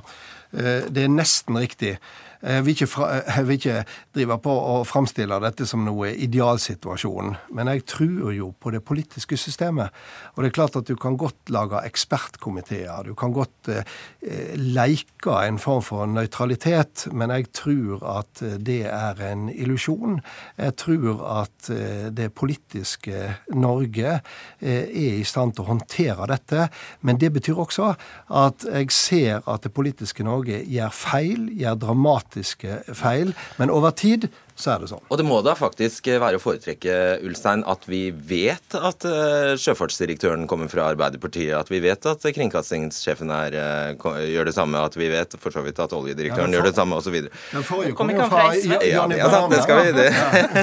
[0.48, 1.98] det er nesten riktig.
[2.38, 3.78] Jeg vil, ikke, jeg vil ikke
[4.14, 9.34] drive på og framstille dette som noe idealsituasjon, men jeg tror jo på det politiske
[9.40, 9.90] systemet.
[10.36, 15.34] Og det er klart at du kan godt lage ekspertkomiteer, du kan godt eh, leike
[15.48, 20.20] en form for nøytralitet, men jeg tror at det er en illusjon.
[20.62, 26.68] Jeg tror at eh, det politiske Norge eh, er i stand til å håndtere dette,
[27.02, 27.90] men det betyr også
[28.30, 33.34] at jeg ser at det politiske Norge gjør feil, gjør dramatisk dramatiske feil.
[33.58, 35.02] Men over tid så er det sånn.
[35.06, 36.94] Og det må da faktisk være å foretrekke,
[37.26, 43.30] Ulstein, at vi vet at uh, sjøfartsdirektøren kommer fra Arbeiderpartiet, at vi vet at kringkastingssjefen
[43.34, 43.54] er,
[43.94, 46.56] uh, gjør det samme, at vi vet for så vidt at oljedirektøren ja, for...
[46.58, 47.18] gjør det samme, osv.
[47.52, 50.08] Den forrige kom jo fra Jonny ja, det skal vi det.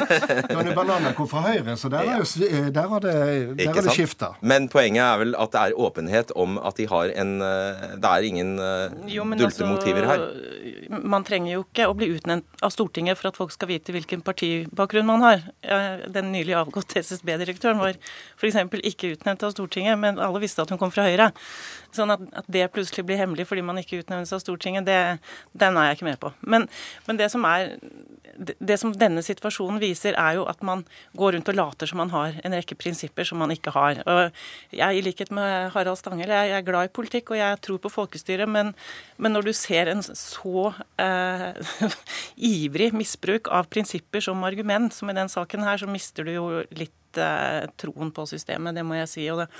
[0.55, 3.15] Jonny Bananer kom fra Høyre, så der er, jo, der har det,
[3.61, 4.33] der er det skifta.
[4.43, 8.27] Men poenget er vel at det er åpenhet om at de har en Det er
[8.27, 8.55] ingen
[9.39, 10.27] dultemotiver her.
[10.27, 13.84] Altså, man trenger jo ikke å bli utnevnt av Stortinget for at folk skal vite
[13.93, 15.43] hvilken partibakgrunn man har.
[16.09, 17.99] Den nylig avgåtte SSB-direktøren var
[18.39, 18.57] f.eks.
[18.81, 21.29] ikke utnevnt av Stortinget, men alle visste at hun kom fra Høyre.
[21.95, 24.99] Sånn at, at, det plutselig blir hemmelig fordi man ikke utnevnes av Stortinget, det,
[25.57, 26.31] den er jeg ikke med på.
[26.45, 26.67] Men,
[27.07, 27.75] men det, som er,
[28.37, 30.83] det, som denne situasjonen viser, er jo at man
[31.17, 34.01] går rundt og later som man har en rekke prinsipper som man ikke har.
[34.03, 34.21] Og
[34.75, 37.81] jeg, I likhet med Harald Stanghelle, jeg, jeg er glad i politikk og jeg tror
[37.83, 38.73] på folkestyret, men,
[39.17, 40.67] men når du ser en så
[41.01, 41.49] eh,
[42.53, 46.47] ivrig misbruk av prinsipper som argument, som i den saken her, så mister du jo
[46.75, 49.29] litt eh, troen på systemet, det må jeg si.
[49.31, 49.51] og det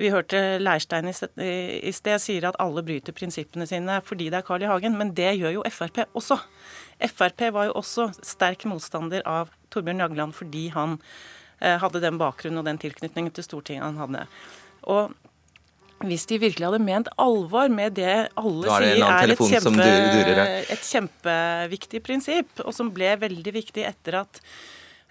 [0.00, 4.64] vi hørte Leirstein i sted sier at alle bryter prinsippene sine fordi det er Carl
[4.64, 4.70] I.
[4.70, 6.38] Hagen, men det gjør jo Frp også.
[7.12, 10.96] Frp var jo også sterk motstander av Torbjørn Jagland fordi han
[11.60, 14.24] eh, hadde den bakgrunnen og den tilknytningen til Stortinget han hadde.
[14.88, 15.12] Og
[16.08, 19.88] hvis de virkelig hadde ment alvor med det alle det sier er et, kjempe,
[20.72, 24.40] et kjempeviktig prinsipp, og som ble veldig viktig etter at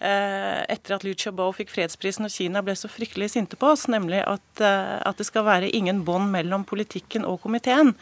[0.01, 4.23] etter at Liu Xiaobo fikk fredsprisen og Kina ble så fryktelig sinte på oss, nemlig
[4.25, 7.93] at, eh, at det skal være ingen bånd mellom politikken og komiteen,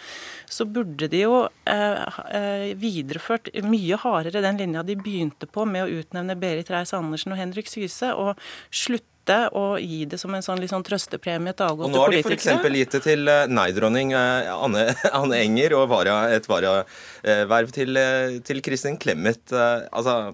[0.49, 6.01] så burde de jo eh, videreført mye hardere den linja de begynte på med å
[6.01, 8.39] utnevne Berit Reiss-Andersen og Henrik Syse, og
[8.71, 9.05] slutte
[9.53, 11.99] å gi det som en sånn, sånn trøstepremie til avgåtte politikere.
[11.99, 12.77] Og nå har de f.eks.
[12.79, 14.87] gitt det til nei-dronning Anne,
[15.19, 17.99] Anne, Enger og vara, et varaverv til,
[18.47, 19.53] til Kristin Clemet.
[19.53, 20.31] Altså,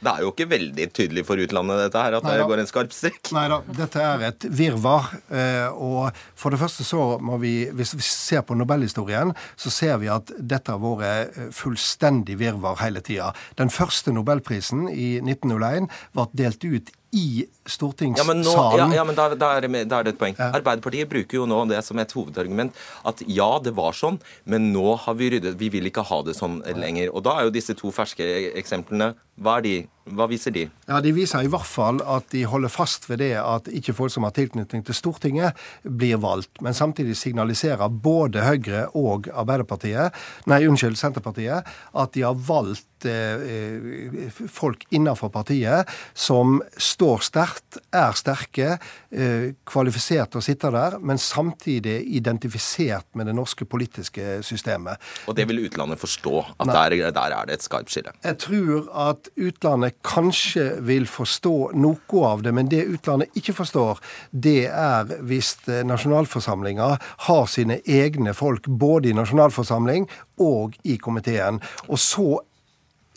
[0.00, 2.42] det er jo ikke veldig tydelig for utlandet dette her, at Neida.
[2.42, 3.32] det går en skarp strekk.
[3.36, 5.08] Nei da, dette er et virvar.
[5.30, 9.96] Eh, og for det første så må vi, hvis vi ser på nobelhistorien, så ser
[10.02, 13.32] vi at dette har vært eh, fullstendig virvar hele tida.
[13.60, 17.28] Den første nobelprisen i 1901 ble delt ut i
[17.70, 18.44] stortingssalen.
[18.44, 20.36] Ja, ja, ja, men da, da, er det, da, er det, et poeng.
[20.38, 22.76] Arbeiderpartiet bruker jo nå det som et hovedargument
[23.08, 26.36] at ja, det var sånn, men nå har vi ryddet Vi vil ikke ha det
[26.38, 27.12] sånn lenger.
[27.12, 28.26] Og da er jo disse to ferske
[28.58, 29.82] eksemplene Hva de?
[30.06, 30.66] Hva viser de?
[30.86, 34.12] Ja, De viser i hvert fall at de holder fast ved det at ikke folk
[34.14, 36.60] som har tilknytning til Stortinget, blir valgt.
[36.62, 40.14] Men samtidig signaliserer både Høyre og Arbeiderpartiet,
[40.46, 47.55] nei, unnskyld, Senterpartiet, at de har valgt eh, folk innenfor partiet som står sterkt,
[47.94, 48.78] er sterke,
[49.12, 55.00] eh, kvalifisert til å sitte der, men samtidig identifisert med det norske politiske systemet.
[55.26, 58.14] Og det vil utlandet forstå, at der, der, er det et skarpt skille?
[58.24, 64.02] Jeg tror at utlandet kanskje vil forstå noe av det, men det utlandet ikke forstår,
[64.32, 66.90] det er hvis nasjonalforsamlinga
[67.28, 70.08] har sine egne folk både i nasjonalforsamling
[70.42, 71.60] og i komiteen.
[71.88, 72.28] Og så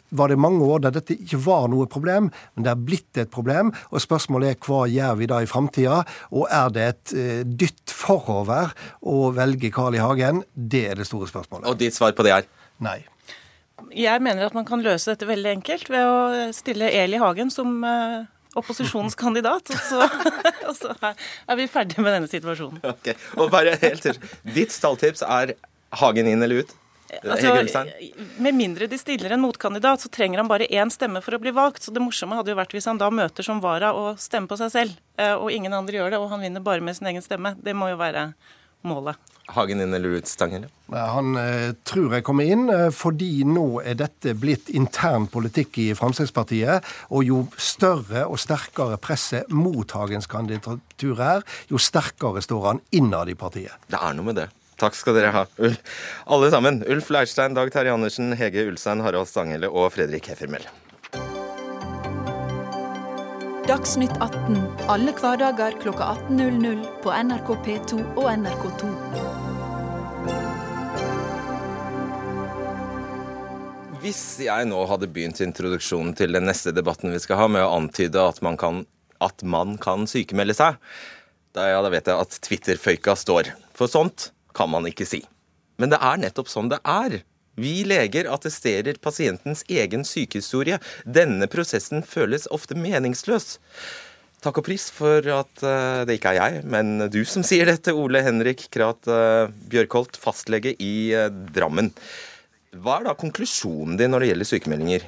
[0.09, 3.31] var det mange år der dette ikke var noe problem, men det er blitt et
[3.33, 3.73] problem.
[3.93, 6.01] Og spørsmålet er hva gjør vi da i framtida?
[6.33, 10.01] Og er det et uh, dytt forover å velge Carl I.
[10.03, 10.43] Hagen?
[10.53, 11.69] Det er det store spørsmålet.
[11.69, 12.49] Og ditt svar på det er?
[12.83, 13.01] Nei.
[13.95, 17.79] Jeg mener at man kan løse dette veldig enkelt ved å stille Eli Hagen som
[17.85, 18.25] uh,
[18.59, 19.71] opposisjonens kandidat.
[19.73, 20.09] Og så,
[20.69, 22.81] og så, er vi ferdige med denne situasjonen.
[22.87, 24.09] Ok, og bare helt.
[24.55, 25.55] Ditt stalltips er
[25.99, 26.75] Hagen inn eller ut?
[27.23, 27.85] Altså,
[28.37, 31.53] med mindre de stiller en motkandidat, så trenger han bare én stemme for å bli
[31.55, 31.83] valgt.
[31.83, 34.59] Så det morsomme hadde jo vært hvis han da møter som vara og stemmer på
[34.61, 37.25] seg selv, eh, og ingen andre gjør det, og han vinner bare med sin egen
[37.25, 37.55] stemme.
[37.57, 38.31] Det må jo være
[38.87, 39.17] målet.
[39.49, 40.69] Hagen inn eller ut, Stanghelle?
[40.93, 45.87] Han eh, tror jeg kommer inn, eh, fordi nå er dette blitt intern politikk i
[45.97, 46.85] Fremskrittspartiet.
[47.09, 53.33] Og jo større og sterkere presset mot Hagens kandidatur er, jo sterkere står han innad
[53.33, 53.73] i partiet.
[53.89, 54.49] Det er noe med det.
[54.79, 55.45] Takk skal dere ha.
[56.31, 56.83] Alle sammen.
[56.87, 60.63] Ulf Leirstein, Dag Terje Andersen, Hege Ulstein, Harald Stanghelle og Fredrik Heffermel.
[63.69, 64.55] Dagsnytt 18
[64.89, 68.87] alle hverdager klokka 18.00 på NRK P2 og NRK2.
[73.99, 77.75] Hvis jeg nå hadde begynt introduksjonen til den neste debatten vi skal ha, med å
[77.75, 78.85] antyde at man kan,
[79.21, 80.79] at man kan sykemelde seg,
[81.53, 83.51] da, ja, da vet jeg at Twitter-føyka står.
[83.77, 85.23] For sånt kan man ikke si.
[85.79, 87.21] Men det er nettopp sånn det er.
[87.59, 90.79] Vi leger attesterer pasientens egen sykehistorie.
[91.03, 93.57] Denne prosessen føles ofte meningsløs.
[94.39, 97.91] Takk og pris for at uh, det ikke er jeg, men du som sier dette,
[97.91, 101.91] Ole Henrik Krat uh, Bjørkholt, fastlege i uh, Drammen.
[102.79, 105.07] Hva er da konklusjonen din når det gjelder sykemeldinger?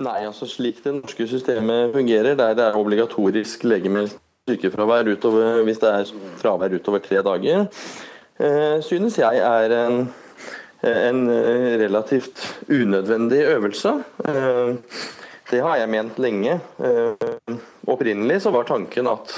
[0.00, 4.18] Nei, altså slik det norske systemet fungerer, der det er obligatorisk legemeldt
[4.50, 7.66] sykefravær utover, hvis det er fravær utover tre dager,
[8.40, 10.04] eh, synes jeg er en,
[10.82, 11.24] en
[11.80, 13.96] relativt unødvendig øvelse.
[14.28, 14.72] Eh,
[15.50, 16.60] det har jeg ment lenge.
[16.78, 17.58] Eh,
[17.90, 19.36] opprinnelig så var tanken at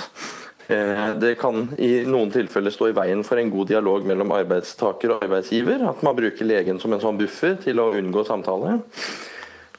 [1.21, 5.25] det kan i noen tilfeller stå i veien for en god dialog mellom arbeidstaker og
[5.27, 5.83] arbeidsgiver.
[5.91, 8.79] At man bruker legen som en sånn buffer til å unngå samtale.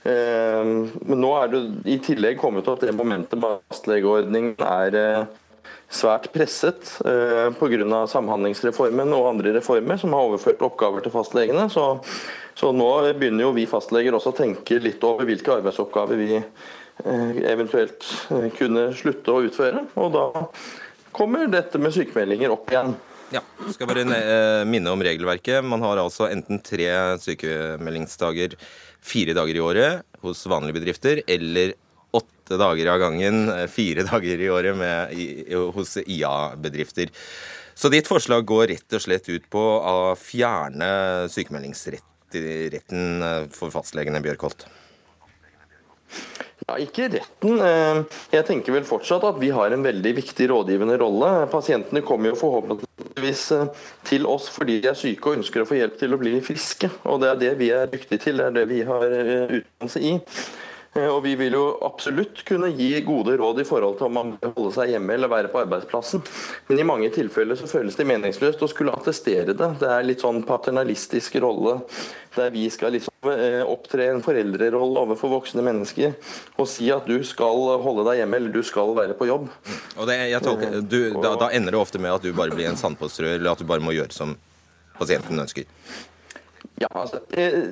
[0.03, 4.97] Ehm, men nå er det i tillegg kommet til at det momentet med fastlegeordningen er
[4.99, 8.01] eh, svært presset eh, pga.
[8.11, 11.69] Samhandlingsreformen og andre reformer som har overført oppgaver til fastlegene.
[11.71, 11.87] Så,
[12.59, 17.41] så, nå begynner jo vi fastleger også å tenke litt over hvilke arbeidsoppgaver vi eh,
[17.53, 18.03] eventuelt
[18.59, 19.87] kunne slutte å utføre.
[19.95, 20.27] Og da
[21.15, 22.95] kommer dette med sykemeldinger opp igjen.
[23.33, 23.39] Ja,
[23.73, 24.03] skal bare
[24.69, 25.63] minne om regelverket.
[25.65, 26.91] Man har altså enten tre
[27.23, 28.53] sykemeldingsdager
[29.03, 31.73] fire dager i året hos vanlige bedrifter, eller
[32.15, 35.27] åtte dager av gangen eh, fire dager i året med, i,
[35.75, 37.11] hos IA-bedrifter.
[37.75, 44.21] Så ditt forslag går rett og slett ut på å fjerne sykemeldingsretten eh, for fastlegene,
[44.23, 44.67] Bjørkholt?
[46.67, 47.59] Ja, Ikke retten.
[47.59, 51.31] Eh, jeg tenker vel fortsatt at vi har en veldig viktig rådgivende rolle.
[51.51, 52.92] Pasientene kommer jo forhåpentligvis
[53.29, 56.35] eh, til oss fordi de er syke og ønsker å få hjelp til å bli
[56.45, 56.89] friske.
[57.09, 60.03] Og det er det vi er dyktige til, det er det vi har eh, utdannelse
[60.03, 60.13] i.
[60.93, 64.33] Eh, og Vi vil jo absolutt kunne gi gode råd i forhold til om man
[64.37, 66.21] bør holde seg hjemme eller være på arbeidsplassen.
[66.69, 69.71] Men i mange tilfeller så føles det meningsløst å skulle attestere det.
[69.81, 71.79] Det er litt sånn paternalistisk rolle
[72.33, 76.15] der vi skal liksom eh, opptre en foreldrerolle overfor voksne mennesker
[76.57, 79.49] og si at du skal holde deg hjemme eller du skal være på jobb.
[79.97, 82.79] Og det, tolker, du, da, da, ender det ofte med at du bare blir en
[82.79, 84.33] sandpåstrø, eller at du bare må gjøre som
[84.97, 85.69] pasienten ønsker?
[86.81, 87.69] Ja, altså, eh,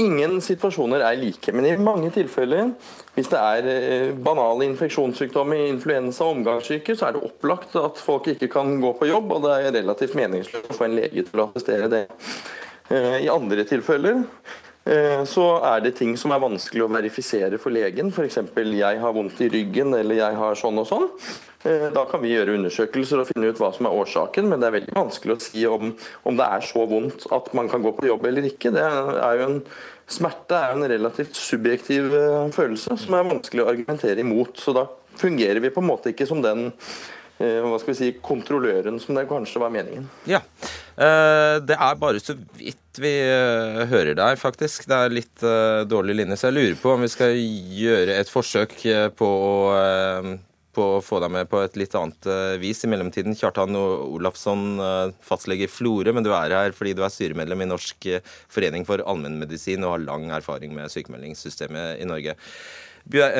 [0.00, 2.70] Ingen situasjoner er like, men i mange tilfeller,
[3.12, 8.30] hvis det er eh, banale infeksjonssykdommer, influensa og omgangssyke, så er det opplagt at folk
[8.32, 11.42] ikke kan gå på jobb, og det er relativt meningsløst å få en lege til
[11.42, 12.06] å attestere det.
[12.88, 14.22] Eh, I andre tilfeller
[14.82, 18.40] så er det ting som er vanskelig å verifisere for legen, f.eks.
[18.58, 21.06] jeg har vondt i ryggen eller jeg har sånn og sånn.
[21.62, 24.76] Da kan vi gjøre undersøkelser og finne ut hva som er årsaken, men det er
[24.80, 25.92] veldig vanskelig å si om,
[26.26, 28.74] om det er så vondt at man kan gå på jobb eller ikke.
[28.74, 29.60] Det er jo en
[30.12, 34.58] Smerte er en relativt subjektiv eh, følelse som er vanskelig å argumentere imot.
[34.60, 34.86] Så da
[35.20, 37.21] fungerer vi på en måte ikke som den eh,
[37.64, 40.06] hva skal vi si, kontrolløren som det kanskje var meningen.
[40.28, 40.42] Ja,
[40.96, 43.12] eh, Det er bare så vidt vi
[43.88, 44.86] hører deg, faktisk.
[44.86, 45.44] Det er litt
[45.88, 46.36] dårlig linje.
[46.36, 48.74] Så jeg lurer på om vi skal gjøre et forsøk
[49.16, 50.38] på å
[50.72, 52.26] på å få deg med på et litt annet
[52.60, 52.78] vis.
[52.84, 54.80] I mellomtiden, Kjartan Olafsson,
[55.20, 58.08] fastlege i Florø, men du er her fordi du er styremedlem i Norsk
[58.48, 62.36] forening for allmennmedisin og har lang erfaring med sykemeldingssystemet i Norge.
[63.12, 63.36] Bjør,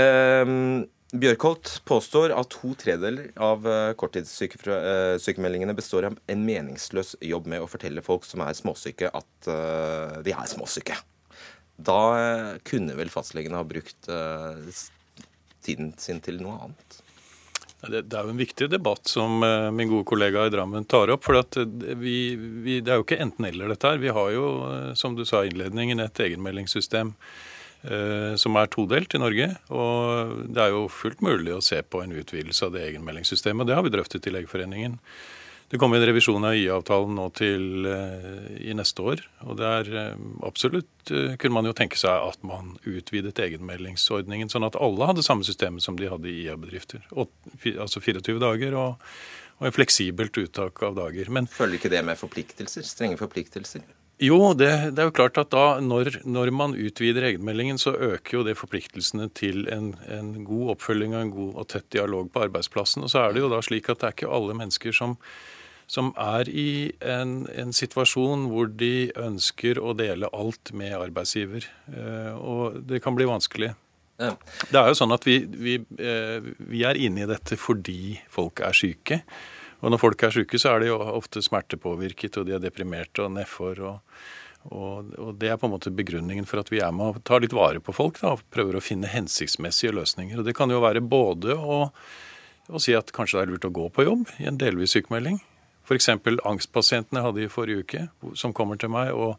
[1.12, 3.66] Bjørkholt påstår at to tredeler av
[4.01, 9.51] korttidssykemeldingene består av en meningsløs jobb med å fortelle folk som er småsyke, at
[10.25, 10.96] de er småsyke.
[11.77, 12.01] Da
[12.64, 14.09] kunne vel fastlegene ha brukt
[15.62, 17.03] tiden sin til noe annet?
[17.83, 21.25] Det, er jo en viktig debatt som eh, min gode kollega i Drammen tar opp.
[21.27, 21.64] for eh,
[21.98, 23.98] vi, vi, Det er jo ikke enten-eller, dette her.
[23.98, 27.51] Vi har jo, eh, som du sa i innledningen, et egenmeldingssystem eh,
[28.38, 29.48] som er todelt i Norge.
[29.74, 33.66] Og det er jo fullt mulig å se på en utvidelse av det egenmeldingssystemet.
[33.66, 34.98] Det har vi drøftet i Legeforeningen.
[35.72, 39.22] Det kommer en revisjon av IA-avtalen nå til uh, i neste år.
[39.48, 44.68] Og det er uh, absolutt kunne man jo tenke seg at man utvidet egenmeldingsordningen, sånn
[44.68, 47.00] at alle hadde samme system som de hadde i IA-bedrifter.
[47.16, 49.08] Altså 24 dager og,
[49.62, 51.32] og en fleksibelt uttak av dager.
[51.32, 52.84] Men Følger ikke det med forpliktelser?
[52.84, 53.88] Strenge forpliktelser?
[54.20, 58.37] Jo, det, det, er jo klart at da når, når, man utvider egenmeldingen, så øker
[58.38, 62.44] jo det forpliktelsene til en, en, god oppfølging og en god og tett dialog på
[62.44, 63.03] arbeidsplassen.
[63.03, 65.18] Og så er det jo da slik at det er ikke alle mennesker som
[65.92, 71.66] som er i en, en, situasjon hvor de ønsker å dele alt med arbeidsgiver.
[71.92, 73.75] Eh, og det kan bli vanskelig.
[74.22, 78.62] Det er jo sånn at vi, vi, eh, vi, er inne i dette fordi folk
[78.64, 79.22] er syke.
[79.82, 83.24] Og når folk er syke, så er de jo ofte smertepåvirket, og de er deprimerte
[83.24, 83.80] og nedfor.
[83.82, 84.18] Og,
[84.70, 87.42] og, og, det er på en måte begrunningen for at vi er med og tar
[87.42, 90.38] litt vare på folk da, og prøver å finne hensiktsmessige løsninger.
[90.38, 91.84] Og Det kan jo være både å,
[92.70, 95.42] å si at kanskje det er lurt å gå på jobb i en delvis sykemelding.
[95.82, 96.12] F.eks.
[96.46, 98.04] angstpasientene jeg hadde i forrige uke,
[98.38, 99.34] som kommer til meg og,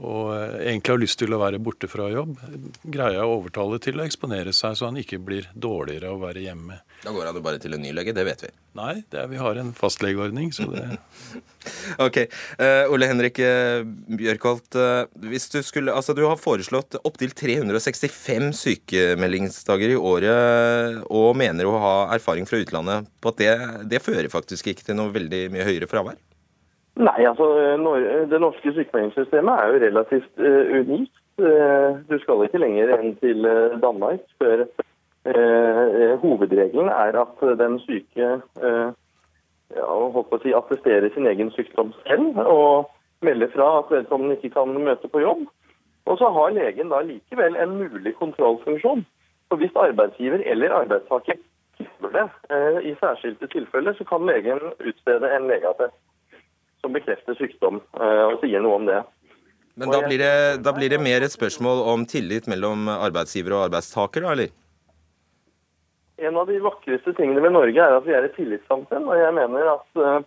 [0.00, 2.38] og egentlig har lyst til å være borte fra jobb,
[2.82, 6.24] greier jeg å overtale til å eksponere seg, så han ikke blir dårligere av å
[6.24, 6.80] være hjemme.
[7.04, 8.50] Da går han jo bare til en ny lege, det vet vi.
[8.76, 10.84] Nei, er, vi har en fastlegeordning, så det
[12.06, 12.22] Ok.
[12.60, 13.82] Uh, Ole Henrik uh,
[14.16, 21.36] Bjørkholt, uh, hvis du skulle Altså, du har foreslått opptil 365 sykemeldingsdager i året, og
[21.40, 23.52] mener å ha erfaring fra utlandet på at det,
[23.90, 26.20] det fører faktisk ikke til noe veldig mye høyere fravær?
[26.98, 27.46] Nei, altså
[28.28, 31.12] det norske sykemeldingssystemet er jo relativt unikt.
[32.10, 33.46] Du skal ikke lenger enn til
[33.80, 34.66] Danmark før
[35.24, 38.28] Eh, hovedregelen er at den syke
[38.64, 38.88] eh,
[39.76, 42.88] ja, å si, attesterer sin egen sykdom selv og
[43.20, 45.44] melder fra at vedkommende ikke kan møte på jobb.
[46.08, 49.04] Og så har legen da likevel en mulig kontrollfunksjon.
[49.52, 51.36] For hvis arbeidsgiver eller arbeidstaker
[51.76, 52.26] krever det
[52.56, 56.00] eh, i særskilte tilfeller, så kan legen utstede en legeattest
[56.90, 59.00] som bekrefter sykdom og sier noe om det.
[59.78, 63.68] Men da blir det, da blir det mer et spørsmål om tillit mellom arbeidsgiver og
[63.68, 64.50] arbeidstaker, da, eller?
[66.20, 69.06] En av de vakreste tingene ved Norge er at vi er et tillitssamfunn.
[69.08, 70.26] Og jeg mener at uh,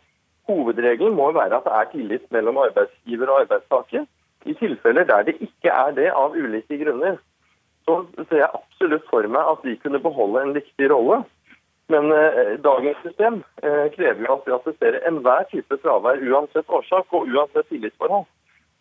[0.49, 4.07] hovedregelen må være at det er tillit mellom arbeidsgiver og arbeidstaker.
[4.49, 7.19] I tilfeller der det ikke er det av ulike grunner,
[7.85, 11.21] så ser jeg absolutt for meg at vi kunne beholde en viktig rolle.
[11.91, 17.11] Men eh, dagens system eh, krever jo at vi attesterer enhver type fravær uansett årsak
[17.11, 18.25] og uansett tillitsforhold.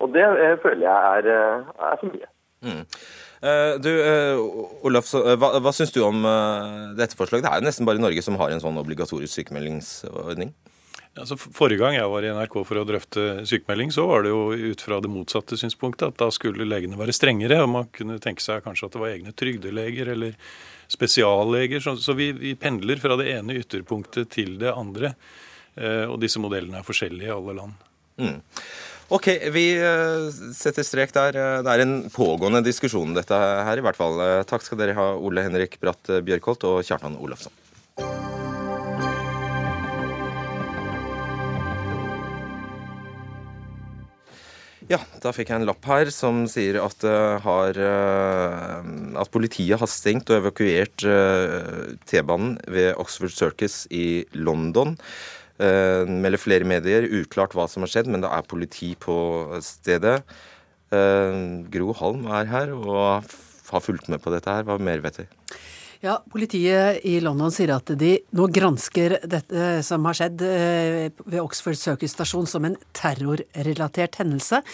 [0.03, 0.25] Og det
[0.63, 1.29] føler jeg er,
[1.91, 2.31] er for mye.
[2.63, 2.83] Mm.
[3.43, 4.39] Eh, du, eh,
[4.87, 6.23] Olaf, så, hva, hva syns du om
[6.99, 7.47] dette forslaget?
[7.47, 10.55] Det er jo nesten bare Norge som har en sånn obligatorisk sykemeldingsordning.
[11.13, 14.47] Altså, forrige gang jeg var i NRK for å drøfte sykemelding, så var det jo
[14.73, 16.09] ut fra det motsatte synspunktet.
[16.09, 17.59] At da skulle legene være strengere.
[17.61, 20.39] Og man kunne tenke seg kanskje at det var egne trygdeleger eller
[20.93, 21.81] spesialleger.
[21.83, 25.15] Så, så vi, vi, pendler fra det ene ytterpunktet til det andre.
[26.13, 27.79] Og disse modellene er forskjellige i alle land.
[28.21, 28.43] Mm.
[29.13, 31.37] Ok, vi eh, setter strek der.
[31.65, 34.17] Det er en pågående diskusjon dette her, i hvert fall.
[34.25, 37.53] Eh, takk skal dere ha, Ole Henrik Bratt Bjørkholt og Kjartan Olafsson.
[44.93, 48.89] Ja, da fikk jeg en lapp her som sier at, uh, har, uh,
[49.23, 54.99] at politiet har stengt og evakuert uh, T-banen ved Oxford Circus i London.
[55.63, 57.05] Melder flere medier.
[57.21, 59.15] Uklart hva som har skjedd, men det er politi på
[59.63, 60.17] stedet.
[60.91, 63.29] Gro Halm er her og
[63.69, 64.67] har fulgt med på dette her.
[64.67, 65.29] Hva mer vet vi?
[66.03, 71.39] Ja, Politiet i London sier at de nå gransker dette som har skjedd eh, ved
[71.39, 74.65] Oxford Circus stasjon som en terrorrelatert hendelse.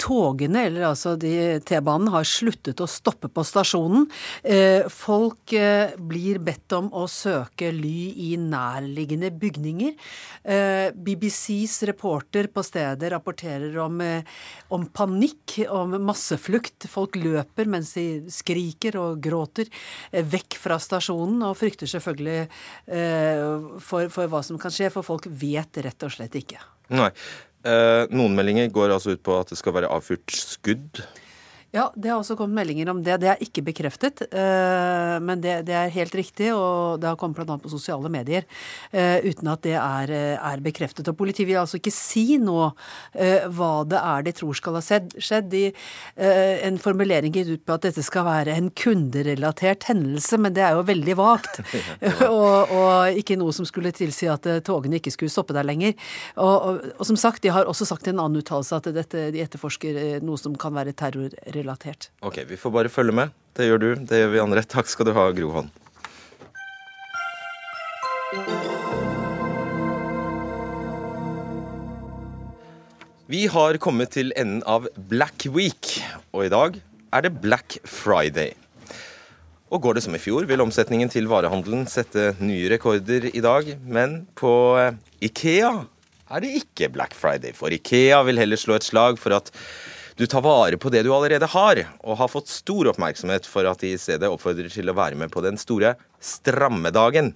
[0.00, 4.06] Togene, eller altså T-banen, har sluttet å stoppe på stasjonen.
[4.44, 9.96] Eh, folk eh, blir bedt om å søke ly i nærliggende bygninger.
[10.44, 14.02] Eh, BBCs reporter på stedet rapporterer om,
[14.76, 16.88] om panikk, om masseflukt.
[16.92, 19.72] Folk løper mens de skriker og gråter
[20.12, 22.38] vekk fra stasjonen, og frykter selvfølgelig
[23.82, 26.60] for, for hva som kan skje, for folk vet rett og slett ikke.
[26.92, 27.10] Nei.
[27.66, 31.00] Eh, noen meldinger går altså ut på at det skal være avfyrt skudd
[31.76, 33.18] ja, det har også kommet meldinger om det.
[33.20, 36.48] Det er ikke bekreftet, eh, men det, det er helt riktig.
[36.56, 37.58] Og det har kommet bl.a.
[37.60, 38.46] på sosiale medier
[38.96, 41.08] eh, uten at det er, eh, er, bekreftet.
[41.10, 42.56] Og politiet vil altså ikke si nå
[43.56, 45.46] hva det er de tror skal ha skjedd.
[45.52, 45.62] De,
[46.16, 50.78] en formulering gitt ut på at dette skal være en kunderelatert hendelse, men det er
[50.78, 51.60] jo veldig vagt.
[52.30, 55.94] og, og, ikke noe som skulle tilsi at togene ikke skulle stoppe der lenger.
[56.40, 59.28] Og, og, og som sagt, de har også sagt i en annen uttalelse at dette,
[59.34, 62.10] de etterforsker noe som kan være terrorrelatert relatert.
[62.22, 63.34] Ok, vi får bare følge med.
[63.56, 64.62] Det gjør du, det gjør vi andre.
[64.62, 65.70] Takk skal du ha, Gro Holm.
[73.26, 75.96] Vi har kommet til enden av Black Week,
[76.30, 76.78] og i dag
[77.10, 78.52] er det Black Friday.
[79.66, 83.72] Og går det som i fjor, vil omsetningen til varehandelen sette nye rekorder i dag.
[83.82, 84.94] Men på eh,
[85.26, 85.72] Ikea
[86.30, 89.50] er det ikke Black Friday, for Ikea vil heller slå et slag for at
[90.16, 93.82] du tar vare på det du allerede har, og har fått stor oppmerksomhet for at
[93.84, 95.92] de i stedet oppfordrer til å være med på den store
[96.24, 97.34] strammedagen.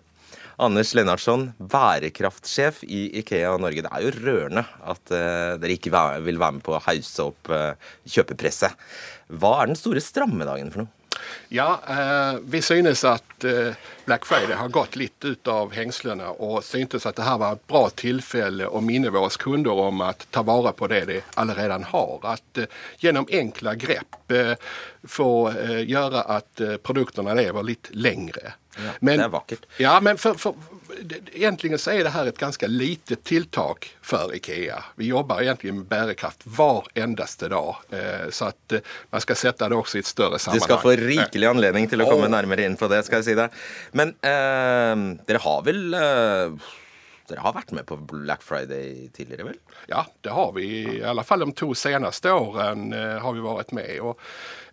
[0.60, 3.84] Anders Lennartson, værekraftsjef i Ikea Norge.
[3.84, 5.92] Det er jo rørende at uh, dere ikke
[6.24, 8.88] vil være med på å hause opp uh, kjøpepresset.
[9.28, 10.99] Hva er den store strammedagen for noe?
[11.48, 16.64] Ja, eh, vi synes at eh, Black Friday har gått litt ut av hengslene, og
[16.64, 20.44] syntes at det her var et bra tilfelle å minne våre kunder om at ta
[20.46, 22.16] vare på det de allerede har.
[22.36, 24.54] At eh, gjennom enkle grep eh,
[25.04, 25.30] få
[25.88, 28.52] gjøre at produktene lever litt lengre.
[28.80, 29.66] Ja, men, det er vakkert.
[29.82, 30.56] Ja, men for, for,
[31.32, 34.80] egentlig så er det her et ganske lite tiltak for IKEA.
[35.00, 37.82] Vi jobber egentlig med bærekraft hver eneste dag.
[37.94, 40.64] Eh, så at eh, man skal sette det også i et større sammenheng.
[40.64, 43.38] Du skal få rikelig anledning til å komme nærmere inn på det, skal jeg si
[43.38, 43.62] deg.
[43.96, 46.70] Men eh, dere har vel eh,
[47.30, 49.58] dere har vært med på Black Friday tidligere, vel?
[49.90, 50.66] Ja, det har vi.
[50.98, 53.92] I alle fall de to seneste åren eh, har vi vært med.
[54.04, 54.20] Og,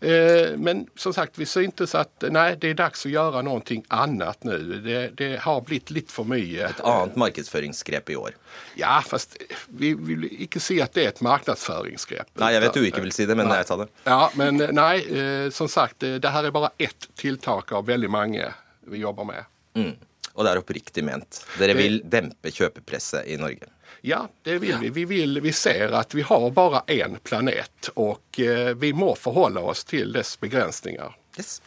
[0.01, 4.47] eh, men som sagt, vi syntes at nei, det er dags å gjøre noe annet
[4.47, 4.57] nå.
[4.85, 6.71] Det, det, har blitt litt for mye.
[6.71, 8.37] Et annet markedsføringsgrep i år?
[8.79, 9.37] Ja, fast
[9.67, 12.33] vi vil ikke si at det er et markedsføringsgrep.
[12.41, 13.61] Nei, jeg vet du ikke vil si det, men nei.
[13.61, 13.89] jeg tar det.
[14.07, 18.11] Ja, men nei, eh, som sagt, eh, det her er bare ett tiltak av veldig
[18.11, 18.51] mange
[18.87, 19.53] vi jobber med.
[19.77, 19.95] Mm.
[20.37, 21.41] Og det er oppriktig ment.
[21.57, 23.71] Dere vil dempe kjøpepresset i Norge?
[24.05, 24.89] Ja, det vil vi.
[24.93, 29.63] Vi, vil, vi ser at vi har bare én planet, og eh, vi må forholde
[29.65, 31.15] oss til dess begrensninger.
[31.37, 31.57] Yes.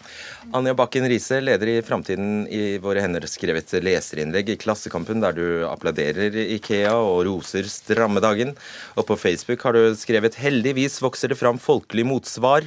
[0.52, 5.36] Anja Bakken Riise, leder i Framtiden i våre hender, skrev et leserinnlegg i Klassekampen der
[5.36, 8.56] du applauderer Ikea og roser strammedagen.
[8.98, 12.66] Og på Facebook har du skrevet 'Heldigvis vokser det fram folkelig motsvar'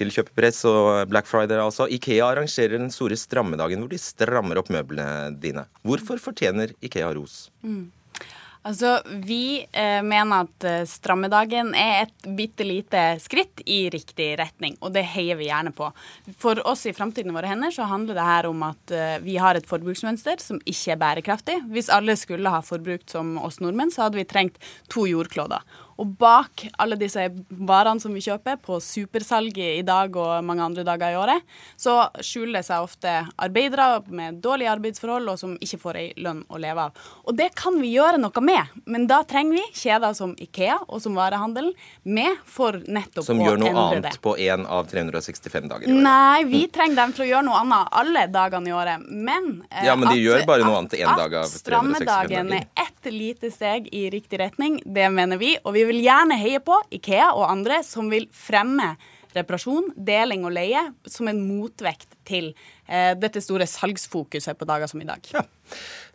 [0.00, 1.60] til kjøpepress og Black Friday.
[1.60, 1.86] altså.
[1.90, 5.66] Ikea arrangerer den store strammedagen hvor de strammer opp møblene dine.
[5.86, 7.48] Hvorfor fortjener Ikea ros?
[7.62, 7.90] Mm.
[8.62, 14.76] Altså, Vi eh, mener at eh, strammedagen er et bitte lite skritt i riktig retning,
[14.84, 15.88] og det heier vi gjerne på.
[16.40, 19.56] For oss i Framtiden våre hender så handler det her om at eh, vi har
[19.56, 21.56] et forbruksmønster som ikke er bærekraftig.
[21.72, 24.60] Hvis alle skulle ha forbrukt som oss nordmenn, så hadde vi trengt
[24.92, 25.64] to jordkloder.
[26.00, 30.84] Og bak alle disse varene som vi kjøper på supersalget i dag og mange andre
[30.86, 31.44] dager i året,
[31.76, 36.42] så skjuler det seg ofte arbeidere med dårlige arbeidsforhold og som ikke får ei lønn
[36.48, 37.04] å leve av.
[37.28, 41.02] Og det kan vi gjøre noe med, men da trenger vi kjeder som Ikea og
[41.04, 41.74] som varehandelen
[42.08, 43.26] med for nettopp å endre det.
[43.28, 46.02] Som gjør noe annet på én av 365 dager i året?
[46.06, 49.06] Nei, vi trenger dem til å gjøre noe annet alle dagene i året.
[49.10, 51.60] Men, eh, ja, men de at, gjør bare noe annet én dag av 365 dager.
[51.60, 55.56] At strammedagen er ett lite steg i riktig retning, det mener vi.
[55.64, 58.94] og vi vil gjerne heie på Ikea og andre som vil fremme
[59.34, 60.80] reparasjon, deling og leie
[61.10, 62.50] som en motvekt til
[62.86, 65.22] eh, dette store salgsfokuset på dager som i dag.
[65.34, 65.44] Ja.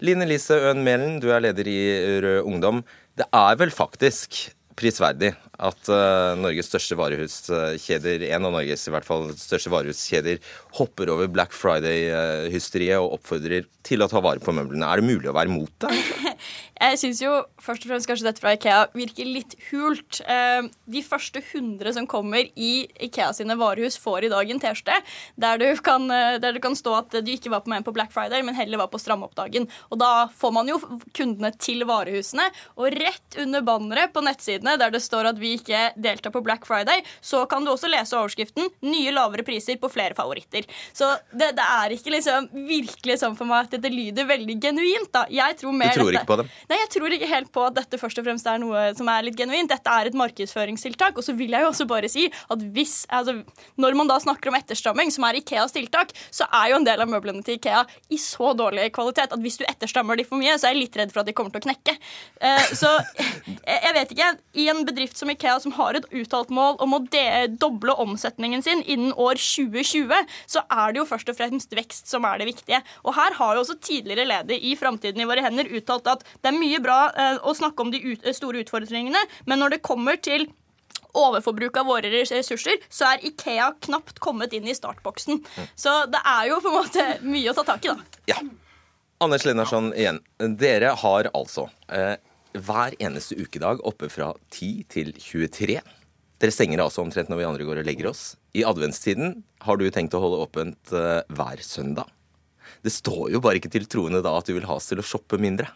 [0.04, 1.80] Line Lise Øen Mælen, du er leder i
[2.24, 2.84] Rød Ungdom.
[3.16, 9.08] Det er vel faktisk prisverdig at uh, Norges største varehuskjeder, en av Norges i hvert
[9.08, 10.42] fall største varehuskjeder,
[10.76, 14.88] hopper over Black Friday-hysteriet og oppfordrer til å ta vare på møblene.
[14.88, 15.94] Er det mulig å være mot det?
[16.76, 17.32] Jeg syns jo
[17.64, 20.20] først og fremst kanskje dette fra Ikea virker litt hult.
[20.28, 22.74] Uh, de første 100 som kommer i
[23.08, 25.00] Ikea sine varehus, får i dag en T-skjorte
[25.40, 28.58] der, der, det kan stå at du ikke var på med på Black Friday, men
[28.58, 29.70] heller var på strammeoppdagen.
[29.94, 30.82] Og da får man jo
[31.16, 35.92] kundene til varehusene, og rett under banneret på nettsiden der det står at vi ikke
[36.02, 40.18] deltar på Black Friday, så kan du også lese overskriften 'Nye lavere priser på flere
[40.18, 40.66] favoritter'.
[40.94, 45.12] Så det, det er ikke liksom virkelig sånn for meg at dette lyder veldig genuint.
[45.14, 45.26] da.
[45.30, 46.52] Jeg tror mer du tror dette, ikke på dem?
[46.70, 49.28] Nei, jeg tror ikke helt på at dette først og fremst er noe som er
[49.28, 49.70] litt genuint.
[49.72, 51.18] Dette er et markedsføringstiltak.
[51.18, 53.38] Og så vil jeg jo også bare si at hvis, altså,
[53.82, 57.02] når man da snakker om etterstramming, som er Ikeas tiltak, så er jo en del
[57.04, 60.58] av møblene til Ikea i så dårlig kvalitet at hvis du etterstrammer de for mye,
[60.60, 61.98] så er jeg litt redd for at de kommer til å knekke.
[62.42, 62.92] Uh, så
[63.70, 64.32] jeg, jeg vet ikke.
[64.56, 67.02] I en bedrift som Ikea, som har et uttalt mål om å
[67.60, 72.26] doble omsetningen sin innen år 2020, så er det jo først og fremst vekst som
[72.28, 72.82] er det viktige.
[73.04, 76.52] Og her har jo også tidligere leder i Framtiden i våre hender uttalt at det
[76.52, 80.48] er mye bra eh, å snakke om de store utfordringene, men når det kommer til
[81.16, 85.42] overforbruk av våre ressurser, så er Ikea knapt kommet inn i startboksen.
[85.76, 88.22] Så det er jo på en måte mye å ta tak i, da.
[88.34, 88.40] Ja.
[89.24, 90.20] Anders Lennarsson igjen.
[90.60, 92.18] Dere har altså eh,
[92.56, 95.80] hver eneste ukedag oppe fra 10 til 23.
[96.42, 98.36] Dere stenger altså omtrent når vi andre går og legger oss.
[98.56, 102.12] I adventstiden har du tenkt å holde åpent uh, hver søndag.
[102.86, 105.06] Det står jo bare ikke til troende da at du vil ha oss til å
[105.06, 105.72] shoppe mindre.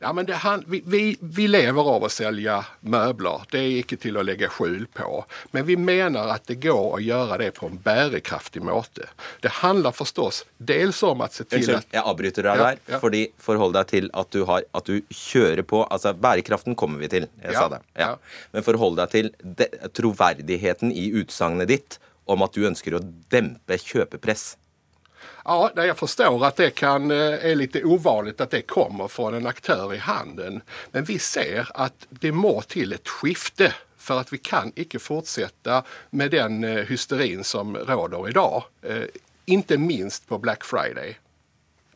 [0.00, 3.46] Ja, men det, vi, vi, vi, lever av å selge møbler.
[3.52, 5.22] Det er ikke til å legge skjul på.
[5.56, 9.08] Men vi mener at det går å gjøre det på en bærekraftig måte.
[9.44, 12.82] Det handler forstås dels om at se til Unnskyld, jeg avbryter deg der.
[12.82, 13.02] Ja, ja.
[13.02, 17.10] fordi Forhold deg til at du, har, at du, kjører på altså Bærekraften kommer vi
[17.12, 17.28] til.
[17.42, 17.82] Jeg ja, sa det.
[17.98, 18.14] Ja.
[18.52, 21.98] Men forhold deg til de, troverdigheten i utsagnet ditt
[22.30, 24.52] om at du ønsker å dempe kjøpepress.
[25.44, 29.46] Ja, jag förstår att det kan, eh, är lite ovanligt att det kommer från en
[29.46, 30.62] aktör i handeln.
[30.90, 33.72] Men vi ser att det må til et skifte
[34.02, 38.62] for at vi kan ikke fortsette med den hysterien hysterin som råder i dag.
[38.82, 39.04] Eh,
[39.46, 41.14] ikke minst på Black Friday.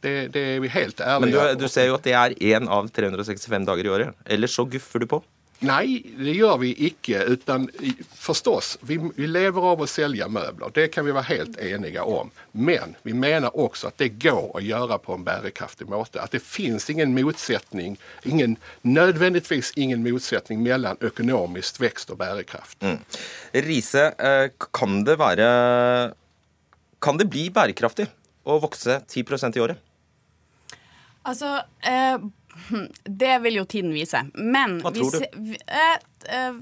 [0.01, 2.69] Det, det er vi helt ærlige Men du, du, ser jo at det er én
[2.69, 4.15] av 365 dager i året.
[4.25, 5.23] Ellers så guffer du på.
[5.65, 7.23] Nei, det gjør vi ikke.
[7.33, 7.65] Utan
[8.13, 10.73] forstås, vi, vi, lever av å selge møbler.
[10.77, 12.31] Det kan vi være helt enige om.
[12.53, 16.21] Men vi mener også at det går å gjøre på en bærekraftig måte.
[16.21, 17.97] At det fins ingen motsetning,
[18.29, 22.77] ingen, nødvendigvis ingen motsetning mellom økonomisk vekst og bærekraft.
[22.85, 23.01] Mm.
[23.67, 25.51] Riise, eh, kan det være
[27.01, 28.07] Kan det bli bærekraftig
[28.49, 29.77] å vokse 10% i året?
[31.29, 32.17] Altså eh
[33.05, 34.25] Det vil jo tiden vise.
[34.35, 35.39] Men Hva tror du?
[35.51, 35.99] Vi, eh,
[36.37, 36.59] eh,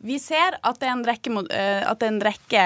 [0.00, 2.64] vi ser at det en rekke, eh, er en rekke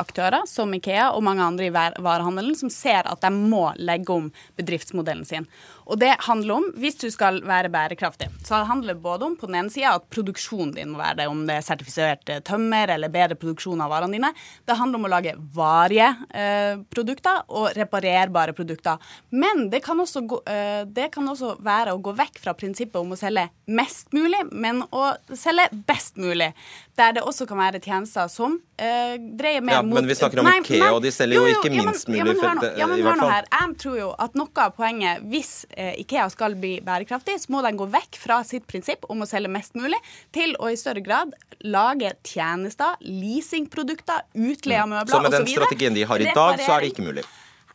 [0.00, 4.30] aktører, som Ikea og mange andre i varehandelen, som ser at de må legge om
[4.56, 5.48] bedriftsmodellen sin.
[5.90, 9.48] Og det handler om, hvis du skal være bærekraftig, så handler det både om på
[9.50, 13.10] den ene sida at produksjonen din må være det, om det er sertifisert tømmer eller
[13.10, 14.30] bedre produksjon av varene dine.
[14.66, 19.02] Det handler om å lage varige eh, produkter og reparerbare produkter.
[19.34, 23.00] Men det kan, også gå, eh, det kan også være å gå vekk fra prinsippet
[23.00, 26.52] om å selge mest mulig, men å selge best mulig.
[27.00, 30.42] Der det også kan være tjenester som uh, dreier mer ja, mot Men vi snakker
[30.42, 32.20] om nei, Ikea, og de selger jo, jo, jo ikke minst mulig.
[32.20, 33.48] Ja, men, ja, men hør nå her.
[33.54, 37.64] Jeg tror jo at noe av poenget, hvis uh, Ikea skal bli bærekraftig, så må
[37.66, 39.98] den gå vekk fra sitt prinsipp om å selge mest mulig,
[40.36, 41.32] til å i større grad
[41.64, 45.16] lage tjenester, leasingprodukter, utleie av møbler osv.
[45.16, 47.24] Så med den strategien de har i dag, så er det ikke mulig?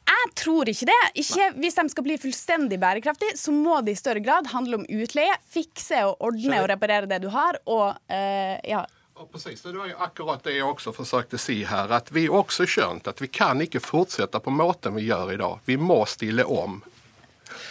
[0.06, 1.00] Jeg tror ikke det.
[1.22, 4.86] Ikke, hvis de skal bli fullstendig bærekraftige, så må det i større grad handle om
[4.86, 8.84] utleie, fikse og ordne og reparere det du har, og uh, ja,
[9.18, 11.92] Ja, precis, det var ju akkurat det jeg også forsøkte si her.
[11.96, 15.62] At vi også skjønte at vi kan ikke fortsette på måten vi gjør i dag.
[15.66, 16.82] Vi må stille om.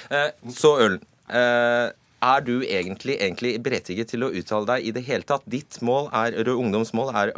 [0.08, 1.02] Eh, så Ølen.
[1.28, 1.90] Eh,
[2.24, 5.46] er du egentlig, egentlig berettiget til å uttale deg i det hele tatt?
[5.50, 7.34] Ditt mål er, Ungdoms mål er,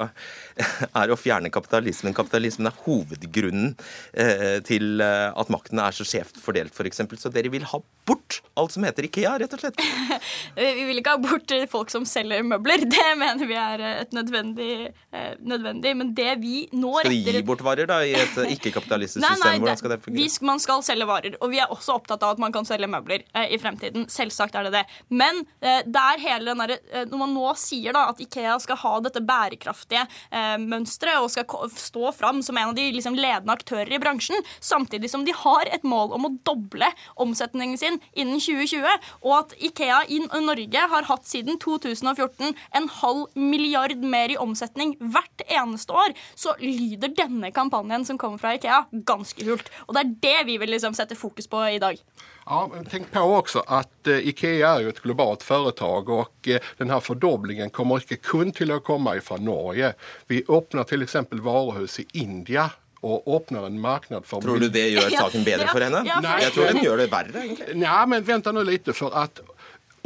[1.00, 2.14] er, å fjerne kapitalismen.
[2.16, 3.74] Kapitalismen er hovedgrunnen
[4.12, 7.04] eh, til at makten er så skjevt fordelt, f.eks.
[7.06, 9.80] For så dere vil ha bort alt som heter Ikea, rett og slett?
[10.56, 12.84] vi vil ikke ha bort folk som selger møbler.
[12.96, 14.70] Det mener vi er et nødvendig,
[15.12, 15.94] eh, nødvendig.
[15.98, 19.42] Men det vi nå Skal de gi bort varer da, i et ikke-kapitalistisk system?
[19.42, 20.22] Nei, Hvordan skal det fungere?
[20.22, 21.38] Vi, man skal selge varer.
[21.40, 24.06] Og vi er også opptatt av at man kan selge møbler eh, i fremtiden.
[24.12, 24.75] Selvsagt er det det.
[25.08, 28.56] Men eh, det er hele den der, eh, når man nå sier da at Ikea
[28.62, 33.18] skal ha dette bærekraftige eh, mønsteret og skal stå fram som en av de liksom,
[33.18, 36.88] ledende aktører i bransjen, samtidig som de har et mål om å doble
[37.22, 43.26] omsetningen sin innen 2020, og at Ikea i Norge har hatt siden 2014 en halv
[43.38, 48.84] milliard mer i omsetning hvert eneste år, så lyder denne kampanjen som kommer fra Ikea,
[49.08, 49.70] ganske hult.
[49.86, 52.00] Og det er det vi vil liksom sette fokus på i dag.
[52.46, 56.68] Ja, men Tenk på også at uh, Ikea er jo et globalt foretak, og uh,
[56.78, 59.94] denne fordoblingen kommer ikke kun til å komme fra Norge.
[60.30, 61.16] Vi åpner f.eks.
[61.42, 62.68] varehus i India
[63.06, 66.00] og åpner en marknad for Tror du det gjør saken bedre for henne?
[66.06, 67.76] Nei, jeg tror den gjør det verre, egentlig.
[67.82, 69.42] Nei, men vent nå litt, for at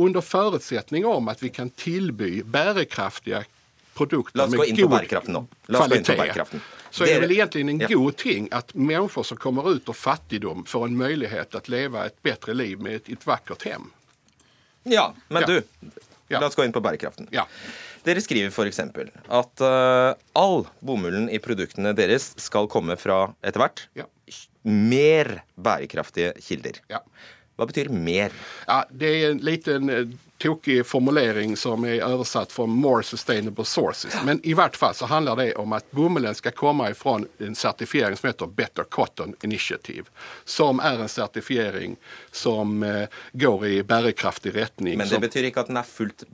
[0.00, 3.44] under forutsetning om at vi kan tilby bærekraftige
[3.96, 5.08] produkter med god
[5.68, 6.60] kvalitet,
[6.90, 9.96] så det er det vel egentlig en god ting at mennesker som kommer ut av
[9.96, 13.90] fattigdom, får en mulighet til å leve et bedre liv med et, et vakkert hjem.
[14.90, 15.60] Ja, men ja.
[15.60, 15.92] du,
[16.32, 17.28] la oss gå inn på bærekraften.
[17.34, 17.46] Ja.
[18.06, 18.80] Dere skriver f.eks.
[18.80, 24.06] at uh, all bomullen i produktene deres skal komme fra etter hvert ja.
[24.64, 26.80] mer bærekraftige kilder.
[26.90, 27.02] Ja.
[27.60, 28.32] Hva betyr mer?
[28.64, 34.24] Ja, Det er en liten eh, tokig formulering som er oversatt fra 'more sustainable sources'.
[34.24, 38.16] Men i hvert fall så handler det om at bomullen skal komme fra en sertifisering
[38.16, 40.04] som heter Better Cotton Initiative.
[40.44, 41.96] Som er en sertifisering
[42.30, 44.98] som eh, går i bærekraftig retning.
[44.98, 45.20] Men det som...
[45.20, 46.24] betyr ikke at den er fullt,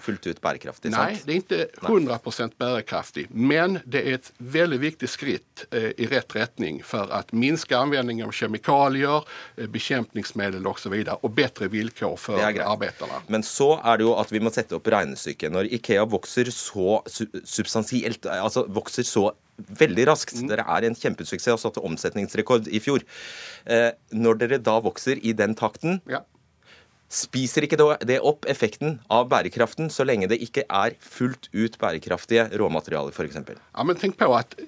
[0.00, 0.92] fullt ut bærekraftig?
[0.92, 1.26] Nei, sant?
[1.26, 3.26] det er ikke 100% bærekraftig.
[3.30, 8.28] Men det er et veldig viktig skritt eh, i rett retning for å minske anvendingen
[8.28, 9.24] av kjemikalier,
[9.56, 10.92] eh, bekjempningsmidler osv.
[10.92, 13.24] Og, så og bedre vilkår for arbeiderne.
[13.32, 15.52] Men så er det jo at vi må sette opp regnestykket.
[15.54, 20.36] Når Ikea vokser så substansielt, altså vokser så veldig raskt.
[20.36, 20.50] Mm.
[20.52, 23.04] Dere er en kjempesuksess og satte omsetningsrekord i fjor.
[23.64, 26.22] Eh, når dere da vokser i den takten, ja.
[27.12, 32.50] spiser ikke det opp effekten av bærekraften så lenge det ikke er fullt ut bærekraftige
[32.58, 33.40] råmaterialer, f.eks.?
[33.46, 34.58] Ja, men tenk på at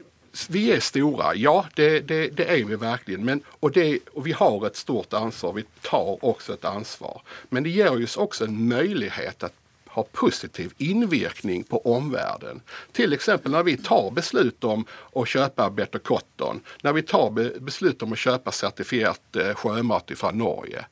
[0.49, 3.19] vi er store, ja det, det, det er vi virkelig.
[3.25, 5.57] Men, og, det, og, vi har et stort ansvar.
[5.59, 7.23] Vi tar også et ansvar.
[7.51, 9.57] Men det gir oss også en mulighet til
[9.99, 12.61] ha positiv innvirkning på omverdenen.
[12.93, 13.29] T.ex.
[13.45, 14.85] når vi tar beslut om
[15.19, 17.33] å kjøpe Better Cotton, når vi tar
[17.65, 20.85] beslut om å kjøpe sertifisert eh, sjømat fra Norge.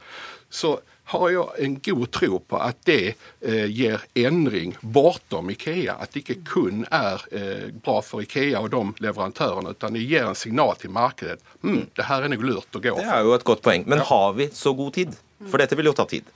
[0.50, 3.02] Så har jeg en god tro på at det
[3.40, 5.94] eh, gir endring bortom Ikea.
[6.02, 10.26] At det ikke kun er eh, bra for Ikea og de leverandørene, men det gir
[10.26, 11.38] en signal til markedet.
[11.62, 13.04] Mm, det her er noe lurt å gå for.
[13.04, 13.86] Det er jo et godt poeng.
[13.86, 15.14] Men har vi så god tid?
[15.46, 16.26] For dette vil jo ta tid.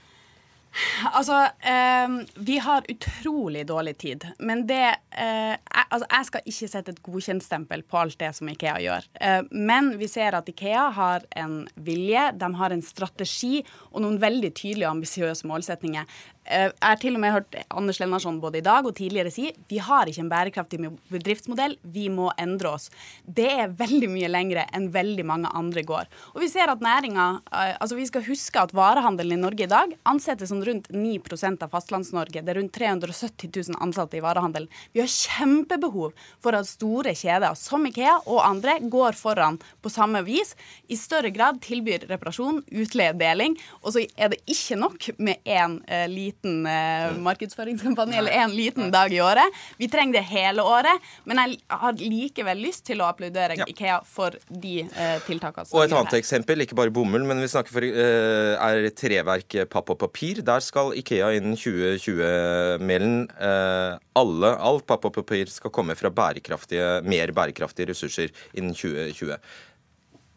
[1.17, 4.25] Altså, eh, vi har utrolig dårlig tid.
[4.39, 8.77] Men det eh, altså, jeg skal ikke sette et godkjentstempel på alt det som Ikea
[8.83, 9.07] gjør.
[9.21, 13.61] Eh, men vi ser at Ikea har en vilje, de har en strategi
[13.91, 16.07] og noen veldig tydelige og ambisiøse målsetninger.
[16.45, 19.51] Eh, jeg har til og med hørt Anders Lennarsson både i dag og tidligere si
[19.69, 20.79] vi har ikke en bærekraftig
[21.11, 22.89] bedriftsmodell, vi må endre oss.
[23.25, 26.09] Det er veldig mye lengre enn veldig mange andre går.
[26.33, 29.69] Og vi ser at næringa eh, Altså, vi skal huske at varehandelen i Norge i
[29.69, 32.41] dag ansettes som rundt 9% av Fastlands-Norge.
[32.41, 34.69] Det er rundt 370 000 ansatte i varehandelen.
[34.93, 36.11] Vi har kjempebehov
[36.43, 40.53] for at store kjeder som Ikea og andre går foran på samme vis.
[40.89, 43.57] I større grad tilbyr reparasjon, utleie, deling.
[43.81, 48.91] Og så er det ikke nok med én eh, liten eh, markedsføringskampanje eller én liten
[48.91, 49.61] dag i året.
[49.77, 51.11] Vi trenger det hele året.
[51.25, 53.67] Men jeg har likevel lyst til å applaudere ja.
[53.69, 55.69] Ikea for de eh, tiltakene.
[55.71, 59.93] Og et annet eksempel, ikke bare bomull, men vi snakker for eh, er treverk, papp
[59.93, 60.41] og papir.
[60.45, 67.01] Der skal Ikea innen 2020-melen eh, alle, Alt papp og papir skal komme fra bærekraftige,
[67.07, 69.37] mer bærekraftige ressurser innen 2020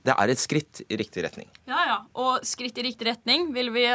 [0.04, 1.46] det er et skritt i riktig retning.
[1.64, 1.96] Ja, ja.
[2.20, 3.86] Og skritt i riktig retning vil vi,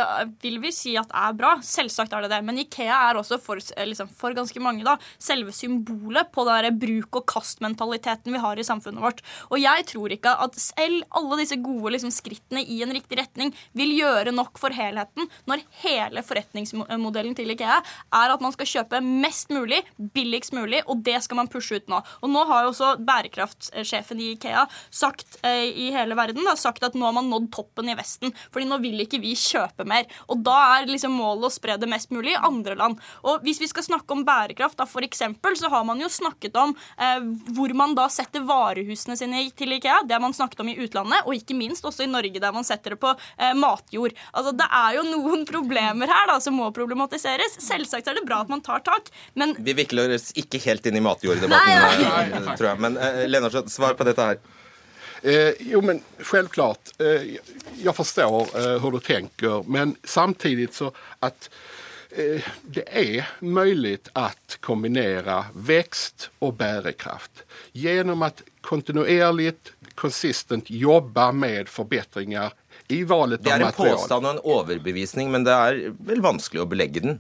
[0.42, 1.52] vil vi si at er bra.
[1.66, 2.40] Selvsagt er det det.
[2.48, 8.34] Men Ikea er også for, liksom, for ganske mange da, selve symbolet på den bruk-og-kast-mentaliteten
[8.34, 9.22] vi har i samfunnet vårt.
[9.54, 13.54] Og jeg tror ikke at selv alle disse gode liksom, skrittene i en riktig retning
[13.78, 19.04] vil gjøre nok for helheten når hele forretningsmodellen til Ikea er at man skal kjøpe
[19.06, 19.84] mest mulig,
[20.18, 22.02] billigst mulig, og det skal man pushe ut nå.
[22.26, 26.84] Og nå har jo også bærekraftsjefen i Ikea sagt eh, i hele verden da, sagt
[26.84, 28.34] at nå har man nådd toppen i Vesten.
[28.54, 30.06] fordi nå vil ikke vi kjøpe mer.
[30.30, 33.00] Og da er liksom målet å spre det mest mulig i andre land.
[33.24, 36.56] Og hvis vi skal snakke om bærekraft, da for eksempel, så har man jo snakket
[36.60, 37.20] om eh,
[37.56, 40.04] hvor man da setter varehusene sine til IKEA.
[40.08, 42.68] Det har man snakket om i utlandet, og ikke minst også i Norge, der man
[42.68, 44.16] setter det på eh, matjord.
[44.34, 47.60] Altså, Det er jo noen problemer her da, som må problematiseres.
[47.64, 51.00] Selvsagt er det bra at man tar tak, men Vi vikler oss ikke helt inn
[51.00, 52.82] i matjorddebatten, eh, tror jeg.
[52.86, 54.42] Men eh, Lennart, svar på dette her.
[55.22, 56.80] Eh, jo, men självklart.
[56.98, 57.22] Eh,
[57.84, 61.50] jag förstår eh, hur du tänker, men samtidigt så att
[62.10, 71.70] eh, det är möjligt att kombinera växt och bärekraft genom att kontinuerligt, konsistent jobba med
[71.70, 72.54] förbättringar
[72.92, 75.76] i valet Det er en påstand og en overbevisning, men det er
[76.08, 77.20] vel vanskelig å belegge den?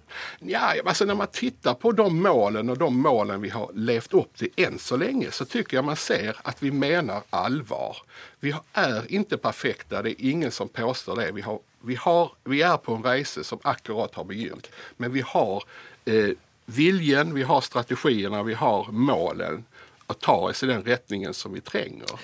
[0.49, 4.33] Ja, altså Når man tittar på de målene og de målene vi har levt opp
[4.41, 8.01] til enn så lenge, så tycker jeg man ser at vi mener allvar.
[8.41, 11.29] Vi er ikke perfekte, det er ingen som påstår det.
[11.37, 15.21] Vi, har, vi, har, vi er på en reise som akkurat har begynt, men vi
[15.21, 15.61] har
[16.09, 16.33] eh,
[16.65, 19.67] viljen, vi har strategiene, vi har målen
[20.09, 22.17] å ta oss i den retningen som vi trenger.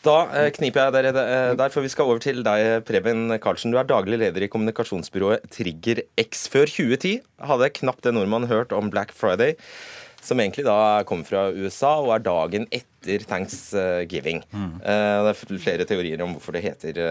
[0.00, 3.72] Da eh, kniper jeg dere eh, der, for vi skal over til deg, Preben Karlsen.
[3.72, 6.46] Du er daglig leder i kommunikasjonsbyrået Trigger X.
[6.52, 7.18] Før 2010
[7.50, 9.58] hadde knapt en nordmann hørt om Black Friday,
[10.24, 14.40] som egentlig da kommer fra USA og er dagen etter thanksgiving.
[14.52, 14.72] Mm.
[14.80, 17.02] Eh, det er flere teorier om hvorfor det heter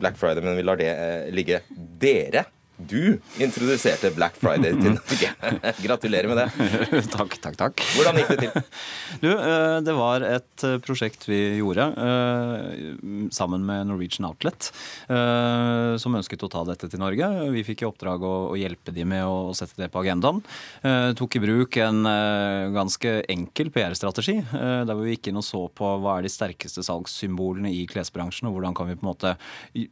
[0.00, 0.94] Black Friday, men vi lar det
[1.36, 1.60] ligge.
[2.00, 2.46] Dere
[2.88, 5.30] du introduserte Black Friday til Norge.
[5.86, 6.48] Gratulerer med det.
[7.16, 7.84] takk, takk, takk.
[7.96, 8.64] Hvordan gikk det til?
[9.22, 14.70] Du, eh, det var et eh, prosjekt vi gjorde eh, sammen med Norwegian Outlet,
[16.00, 17.26] som ønsket å ta dette til Norge.
[17.54, 20.40] Vi fikk i oppdrag å hjelpe de med å sette det på agendaen.
[21.18, 22.04] Tok i bruk en
[22.74, 27.72] ganske enkel PR-strategi, der vi gikk inn og så på hva er de sterkeste salgssymbolene
[27.74, 29.34] i klesbransjen, og hvordan kan vi på en måte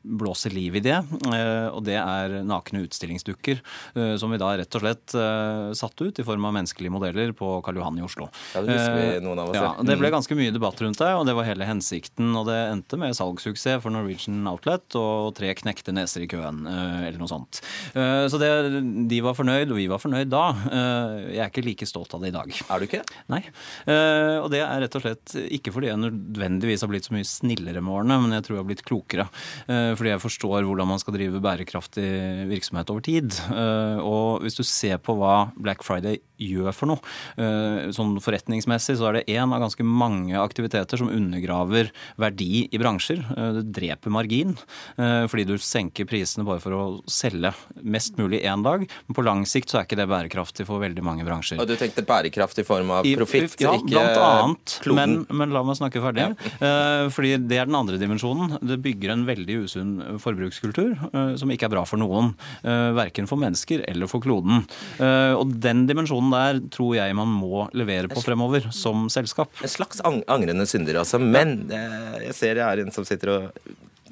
[0.03, 0.99] blåse liv i det.
[1.73, 3.61] Og det er nakne egne utstillingsdukker,
[3.95, 7.33] eh, som vi da rett og slett eh, satte ut i form av menneskelige modeller
[7.33, 8.29] på Karl Johan i Oslo.
[8.55, 9.57] Ja, Det husker vi eh, noen av oss.
[9.57, 10.17] Ja, det ble mm.
[10.19, 12.33] ganske mye debatt rundt det, og det var hele hensikten.
[12.37, 17.19] Og det endte med salgssuksess for Norwegian Outlet og tre knekte neser i køen, eller
[17.21, 17.61] noe sånt.
[17.93, 18.51] Så det,
[19.11, 20.45] de var fornøyd, og vi var fornøyd da.
[21.29, 22.53] Jeg er ikke like stolt av det i dag.
[22.69, 23.03] Er du ikke?
[23.33, 23.43] Nei.
[24.43, 27.83] Og det er rett og slett ikke fordi jeg nødvendigvis har blitt så mye snillere
[27.85, 29.29] med årene, men jeg tror jeg har blitt klokere.
[29.69, 32.09] Fordi jeg forstår hvordan man skal drive bærekraftig
[32.49, 33.31] virksomhet virksomhet over tid.
[33.51, 37.03] Eh, og hvis du ser på hva Black Friday gjør for noe,
[37.37, 42.79] eh, sånn forretningsmessig, så er det én av ganske mange aktiviteter som undergraver verdi i
[42.81, 43.25] bransjer.
[43.37, 44.57] Eh, det dreper margin
[44.99, 47.51] fordi du senker prisene bare for å selge
[47.83, 48.85] mest mulig én dag.
[49.07, 51.61] Men på lang sikt så er ikke det bærekraftig for veldig mange bransjer.
[51.61, 54.77] Og du tenkte bærekraft i form av profitt, ja, ikke blant annet.
[54.87, 56.25] Men, men, la meg snakke ferdig.
[56.25, 57.09] Ja.
[57.15, 58.59] Fordi det er den andre dimensjonen.
[58.65, 60.97] Det bygger en veldig usunn forbrukskultur
[61.41, 62.35] som ikke er bra for noen.
[62.63, 64.65] Verken for mennesker eller for kloden.
[64.99, 69.53] Og den dimensjonen der tror jeg man må levere på fremover, som selskap.
[69.63, 71.21] En slags ang angrende synder, altså.
[71.23, 73.63] Men eh, jeg ser det er en som sitter og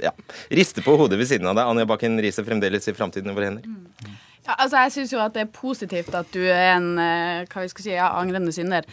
[0.02, 0.12] ja,
[0.52, 1.66] rister på hodet ved siden av deg.
[1.66, 3.66] Anja Bakken Riise, fremdeles i Framtiden i våre hender.
[3.66, 4.16] Mm.
[4.46, 7.64] Ja, altså, jeg syns jo at det er positivt at du er en eh, hva
[7.64, 8.86] vi skal si, ja, angrende synder.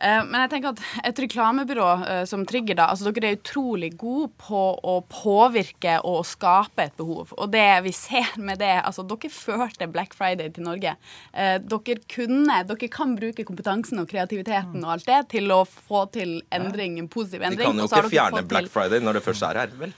[0.00, 3.92] Eh, men jeg tenker at et reklamebyrå eh, som Trigger, da, altså dere er utrolig
[3.98, 7.32] gode på å påvirke og å skape et behov.
[7.36, 10.96] Og det vi ser med det altså Dere førte Black Friday til Norge.
[11.32, 16.38] Dere kunne, dere kan bruke kompetansen og kreativiteten og alt det til å få til
[16.54, 17.62] endring, en positiv endring.
[17.64, 19.94] De kan jo ikke fjerne Black Friday når det først er her, vel?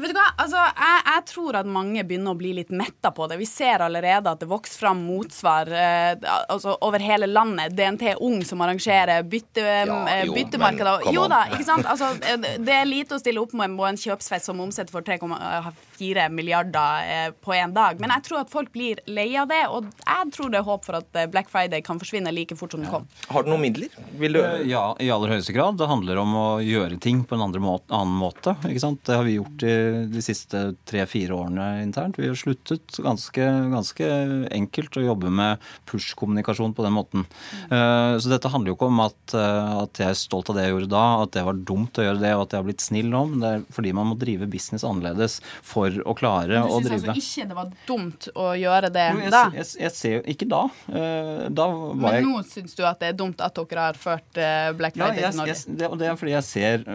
[0.00, 0.26] Vet du hva?
[0.40, 3.38] Altså, jeg, jeg, tror at mange begynner å bli litt metta på det.
[3.40, 6.12] Vi ser allerede at det vokser fram motsvar eh,
[6.52, 7.74] altså, over hele landet.
[7.76, 11.08] DNT Ung som arrangerer bytte, ja, eh, byttemarkeder.
[11.14, 11.88] Jo da, ikke sant?
[11.88, 15.06] Altså, eh, det er lite å stille opp med på en kjøpsfest som omsetter for
[15.06, 18.00] 3,4 milliarder eh, på én dag.
[18.02, 20.86] Men jeg tror at folk blir lei av det, og jeg tror det er håp
[20.86, 23.08] for at eh, Black Friday kan forsvinne like fort som den kom.
[23.32, 23.96] Har du noen midler?
[24.20, 24.40] Du...
[24.68, 25.80] Ja, i aller høyeste grad.
[25.80, 28.56] Det handler om å gjøre ting på en måte, annen måte.
[28.68, 29.02] Ikke sant?
[29.06, 29.69] Det har vi gjort i
[30.10, 32.18] de siste tre-fire årene internt.
[32.20, 34.08] Vi har sluttet ganske, ganske
[34.50, 35.60] enkelt å jobbe med
[35.90, 37.26] push-kommunikasjon på den måten.
[37.70, 40.66] Eh, så dette handler jo ikke om at, eh, at, jeg er stolt av det
[40.66, 42.84] jeg gjorde da, at det var dumt å gjøre det og at jeg har blitt
[42.84, 43.36] snill om.
[43.42, 47.08] det er fordi man må drive business annerledes for å klare å drive Du syns
[47.10, 49.42] altså ikke det var dumt å gjøre det jo, jeg, da?
[49.56, 50.62] Jeg, jeg, ser jo Ikke da.
[50.88, 54.00] Eh, da var men jeg nå syns du at det er dumt at dere har
[54.00, 54.40] ført
[54.78, 55.56] Black Friday ja, til Norge?
[55.80, 56.86] det, det er fordi jeg ser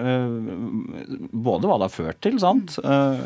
[1.31, 2.64] både hva det har ført til, sant?
[2.81, 3.19] Uh,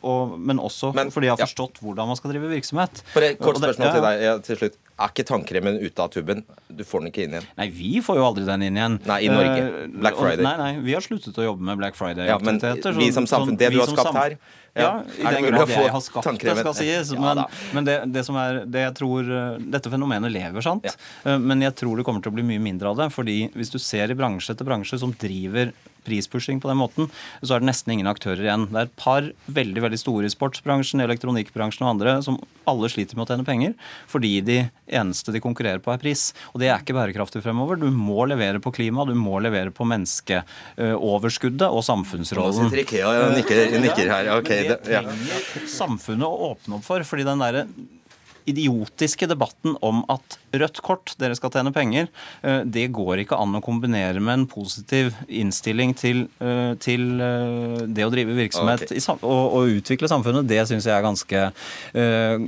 [0.00, 1.86] og, men også men, fordi jeg har forstått ja.
[1.86, 3.02] hvordan man skal drive virksomhet.
[3.14, 4.80] For et Kort spørsmål til deg til slutt.
[5.00, 6.42] Er ikke tannkremen ute av tuben?
[6.68, 7.46] Du får den ikke inn igjen.
[7.56, 8.98] Nei, vi får jo aldri den inn igjen.
[9.08, 9.60] Nei, i Norge.
[9.64, 10.44] Eh, Black Friday.
[10.44, 12.90] Nei, nei, vi har sluttet å jobbe med Black Friday-aktiviteter.
[12.90, 14.36] Ja, men vi som samfunn, det du har skapt her
[14.76, 17.14] ja, i den grad jeg har skapt det, skal sies.
[17.18, 17.40] Men,
[17.74, 20.86] men det, det, som er det jeg tror eh, Dette fenomenet lever, sant.
[21.24, 23.08] Men jeg tror det kommer til å bli mye mindre av det.
[23.14, 25.72] fordi hvis du ser i bransje etter bransje som driver
[26.06, 27.10] prispushing på den måten,
[27.42, 28.68] så er det nesten ingen aktører igjen.
[28.70, 29.28] Det er et par
[29.60, 32.38] veldig veldig store i sportsbransjen, elektronikkbransjen og andre som
[32.70, 33.76] alle sliter med å tjene penger
[34.10, 34.58] fordi de
[34.90, 36.30] eneste de konkurrerer på, er pris.
[36.54, 37.78] Og det er ikke bærekraftig fremover.
[37.80, 42.66] Du må levere på klima, du må levere på menneskeoverskuddet og samfunnsrollen.
[42.66, 44.34] Nå sitter Ikea og nikker, nikker her.
[44.40, 47.06] Okay, det trenger samfunnet å åpne opp for.
[47.06, 47.64] fordi den der
[48.48, 52.08] idiotiske debatten om at rødt kort, dere skal tjene penger,
[52.42, 57.84] eh, det går ikke an å kombinere med en positiv innstilling til, eh, til eh,
[57.86, 59.02] det å drive virksomhet okay.
[59.20, 60.48] og, og, utvikle samfunnet.
[60.50, 62.46] Det syns jeg er ganske uh,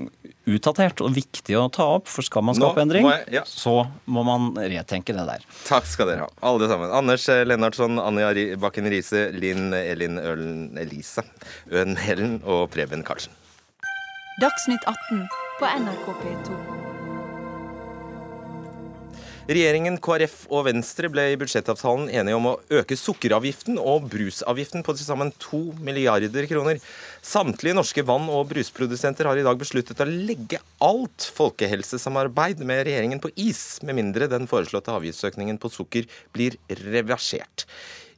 [0.50, 2.08] utdatert og viktig å ta opp.
[2.10, 3.44] For skal man skape Nå, endring, jeg, ja.
[3.46, 5.46] så må man retenke det der.
[5.68, 6.90] Takk skal dere ha, alle sammen.
[6.96, 8.32] Anders Lennartson, Anja
[8.62, 11.24] Bakken Riise, Linn Elin Ølen Elise,
[11.70, 13.36] Øen Hellen og Preben Karlsen.
[14.40, 16.56] Dagsnytt 18 på NRK P2.
[19.52, 24.94] Regjeringen, KrF og Venstre ble i budsjettavtalen enige om å øke sukkeravgiften og brusavgiften på
[24.94, 26.78] til sammen 2 milliarder kroner.
[27.26, 33.22] Samtlige norske vann- og brusprodusenter har i dag besluttet å legge alt folkehelsesamarbeid med regjeringen
[33.22, 37.66] på is, med mindre den foreslåtte avgiftsøkningen på sukker blir reversert.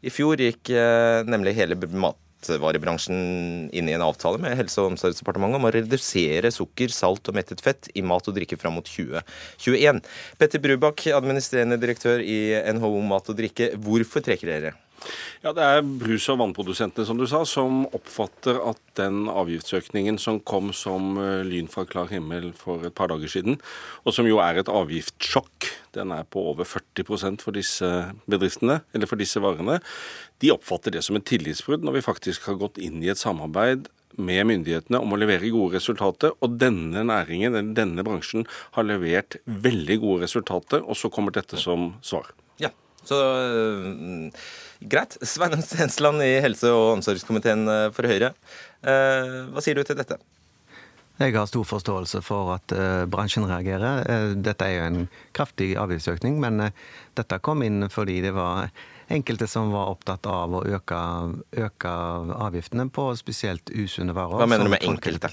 [0.04, 4.92] I fjor gikk eh, nemlig hele mat matvarebransjen inne i en avtale med Helse- og
[4.92, 8.88] omsorgsdepartementet om å redusere sukker, salt og mettet fett i mat og drikke fram mot
[8.88, 10.02] 2021.
[10.38, 13.74] Petter Brubakk, administrerende direktør i NHO Mat og Drikke.
[13.80, 14.74] Hvorfor trekker dere?
[15.44, 20.40] Ja, Det er brus- og vannprodusentene som du sa, som oppfatter at den avgiftsøkningen som
[20.40, 23.58] kom som eh, lyn fra klar himmel for et par dager siden,
[24.04, 27.90] og som jo er et avgiftssjokk, den er på over 40% for disse
[28.30, 29.80] bedriftene, eller for disse varene,
[30.40, 33.90] de oppfatter det som et tillitsbrudd når vi faktisk har gått inn i et samarbeid
[34.16, 36.34] med myndighetene om å levere gode resultater.
[36.44, 41.58] Og denne næringen, eller denne bransjen, har levert veldig gode resultater, og så kommer dette
[41.60, 42.30] som svar.
[42.62, 42.70] Ja,
[43.08, 44.44] så øh,
[44.84, 45.16] Greit.
[45.24, 48.34] Sveinung Stensland i helse- og omsorgskomiteen øh, for Høyre.
[48.84, 50.18] Uh, hva sier du til dette?
[51.16, 54.02] Jeg har stor forståelse for at uh, bransjen reagerer.
[54.04, 56.68] Uh, dette er jo en kraftig avgiftsøkning, men
[57.16, 58.68] dette kom inn fordi det var
[59.14, 61.00] enkelte som var opptatt av å øke,
[61.64, 61.96] øke
[62.48, 64.40] avgiftene på spesielt usunne varer.
[64.42, 65.32] Hva mener du med enkelte?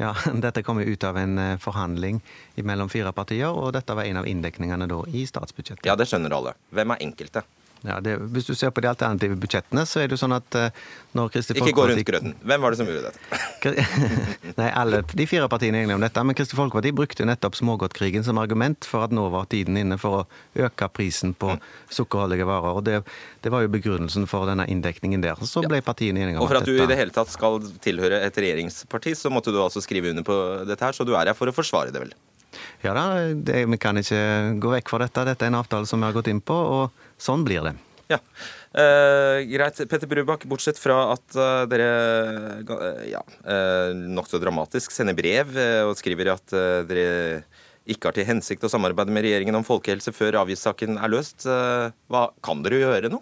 [0.00, 0.14] Ja,
[0.44, 2.20] Dette kom jo ut av en eh, forhandling
[2.64, 5.86] mellom fire partier, og dette var en av inndekningene da i statsbudsjettet.
[5.88, 6.54] Ja, det skjønner alle.
[6.72, 7.44] Hvem er enkelte?
[7.82, 10.58] Ja, det, Hvis du ser på de alternative budsjettene, så er det jo sånn at
[10.58, 10.68] uh,
[11.18, 12.34] når Kristelig Folkeparti Ikke gå rundt grøten.
[12.46, 13.86] Hvem var det som gjorde dette?
[14.60, 16.24] Nei, alle de fire partiene er enige om dette.
[16.24, 20.22] Men Kristelig Folkeparti brukte nettopp smågodtkrigen som argument for at nå var tiden inne for
[20.22, 21.62] å øke prisen på mm.
[21.98, 22.78] sukkerholdige varer.
[22.78, 23.00] Og det,
[23.42, 25.42] det, var jo begrunnelsen for denne inndekningen der.
[25.48, 26.48] Så ble partiene enige om dette.
[26.48, 29.58] Og for at du i det hele tatt skal tilhøre et regjeringsparti, så måtte du
[29.62, 32.14] altså skrive under på dette her, så du er her for å forsvare det, vel?
[32.84, 34.20] Ja da, det, vi kan ikke
[34.62, 35.24] gå vekk fra dette.
[35.30, 36.56] Dette er en avtale som vi har gått inn på.
[36.56, 37.76] og Sånn blir det.
[38.12, 38.18] Ja,
[38.76, 39.80] eh, greit.
[39.88, 41.88] Petter Brubakk, bortsett fra at uh, dere
[42.66, 45.54] uh, ja, uh, nokså dramatisk sender brev
[45.86, 46.56] og skriver at
[46.88, 47.44] dere
[47.90, 52.28] ikke har til hensikt å samarbeide med regjeringen om folkehelse før avgiftssaken er løst, hva
[52.46, 53.18] kan dere gjøre nå?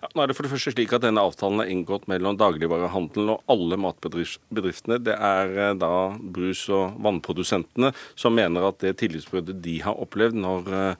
[0.00, 3.34] Ja, nå er det for det første slik at Denne avtalen er inngått mellom dagligvarehandelen
[3.36, 4.98] og alle matbedriftene.
[5.02, 10.70] Det er da brus- og vannprodusentene som mener at det tillitsbruddet de har opplevd når
[10.80, 10.94] Eh,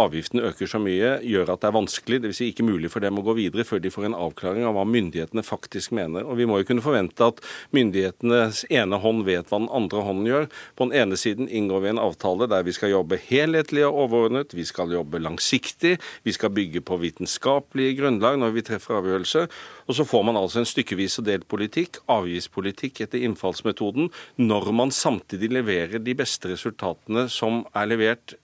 [0.00, 2.38] avgiften øker så mye, gjør at det er vanskelig, dvs.
[2.38, 4.84] Si ikke mulig for dem å gå videre før de får en avklaring av hva
[4.88, 6.24] myndighetene faktisk mener.
[6.24, 7.42] Og Vi må jo kunne forvente at
[7.76, 10.48] myndighetenes ene hånd vet hva den andre hånden gjør.
[10.76, 14.56] På den ene siden inngår vi en avtale der vi skal jobbe helhetlig og overordnet,
[14.56, 19.52] vi skal jobbe langsiktig, vi skal bygge på vitenskapelige grunnlag når vi treffer avgjørelser.
[19.88, 24.10] Og så får man altså en stykkevis og delt politikk, avgiftspolitikk etter innfallsmetoden,
[24.42, 28.36] når man samtidig leverer de beste resultatene som er levert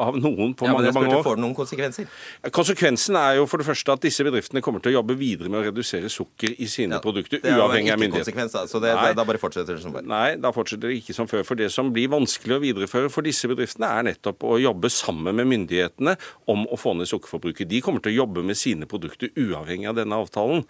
[0.00, 1.24] av noen på ja, mange, mange år.
[1.26, 2.08] Får det noen konsekvenser?
[2.54, 5.62] Konsekvensen er jo for det første at disse bedriftene kommer til å jobbe videre med
[5.62, 8.32] å redusere sukker i sine ja, produkter, uavhengig av myndighet.
[8.44, 10.06] Altså så det, Nei, da bare fortsetter det som før?
[10.08, 11.44] Nei, da fortsetter det ikke som før.
[11.46, 15.36] For det som blir vanskelig å videreføre for disse bedriftene, er nettopp å jobbe sammen
[15.38, 16.16] med myndighetene
[16.50, 17.68] om å få ned sukkerforbruket.
[17.70, 20.64] De kommer til å jobbe med sine produkter uavhengig av denne avtalen.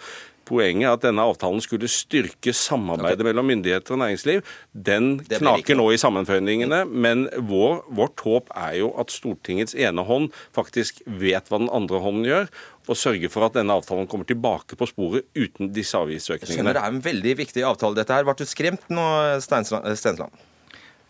[0.44, 3.28] Poenget er at denne avtalen skulle styrke samarbeidet okay.
[3.30, 4.42] mellom myndigheter og næringsliv.
[4.76, 10.28] Den knaker nå i sammenføyningene, men vår, vårt håp er jo at Stortingets ene hånd
[10.56, 12.50] faktisk vet hva den andre hånden gjør,
[12.84, 16.76] og sørger for at denne avtalen kommer tilbake på sporet uten disse avgiftsøkningene.
[16.76, 18.28] Det er en veldig viktig avtale dette her.
[18.28, 19.06] Ble du skremt nå,
[19.40, 20.44] Stensland?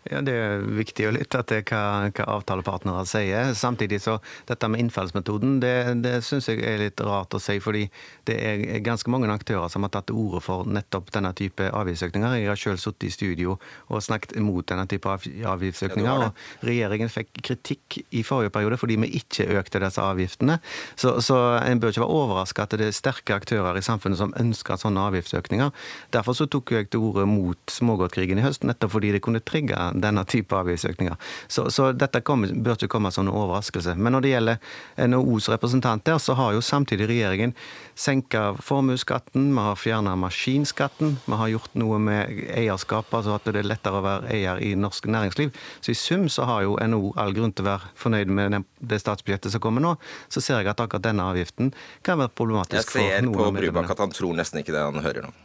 [0.05, 1.81] Ja, Det er viktig å lytte til hva,
[2.13, 3.53] hva avtalepartnere sier.
[3.57, 7.57] Samtidig så dette med innfallsmetoden, det, det syns jeg er litt rart å si.
[7.63, 7.87] Fordi
[8.29, 12.37] det er ganske mange aktører som har tatt til orde for nettopp denne type avgiftsøkninger.
[12.37, 13.55] Jeg har selv sittet i studio
[13.89, 16.27] og snakket mot denne type avgiftsøkninger.
[16.27, 20.59] Og regjeringen fikk kritikk i forrige periode fordi vi ikke økte disse avgiftene.
[20.93, 24.37] Så, så en bør ikke være overraska at det er sterke aktører i samfunnet som
[24.37, 25.73] ønsker sånne avgiftsøkninger.
[26.13, 29.81] Derfor så tok jeg til orde mot smågodtkrigen i høst, nettopp fordi det kunne trigge
[30.01, 31.15] denne type avgiftsøkninger.
[31.47, 33.95] Så, så dette kommer, bør ikke komme som en overraskelse.
[33.95, 37.55] Men når det gjelder NHOs representanter, så har jo samtidig regjeringen
[37.95, 43.63] senka formuesskatten, vi har fjerna maskinskatten, vi har gjort noe med eierskap, altså at det
[43.63, 45.55] er lettere å være eier i norsk næringsliv.
[45.79, 49.01] Så i sum så har jo NHO all grunn til å være fornøyd med det
[49.03, 49.95] statsbudsjettet som kommer nå.
[50.29, 51.73] Så ser jeg at akkurat denne avgiften
[52.05, 53.31] kan være problematisk for noen av medlemmene.
[53.31, 55.35] Jeg ser på Brubakk at han tror nesten ikke det han hører nå.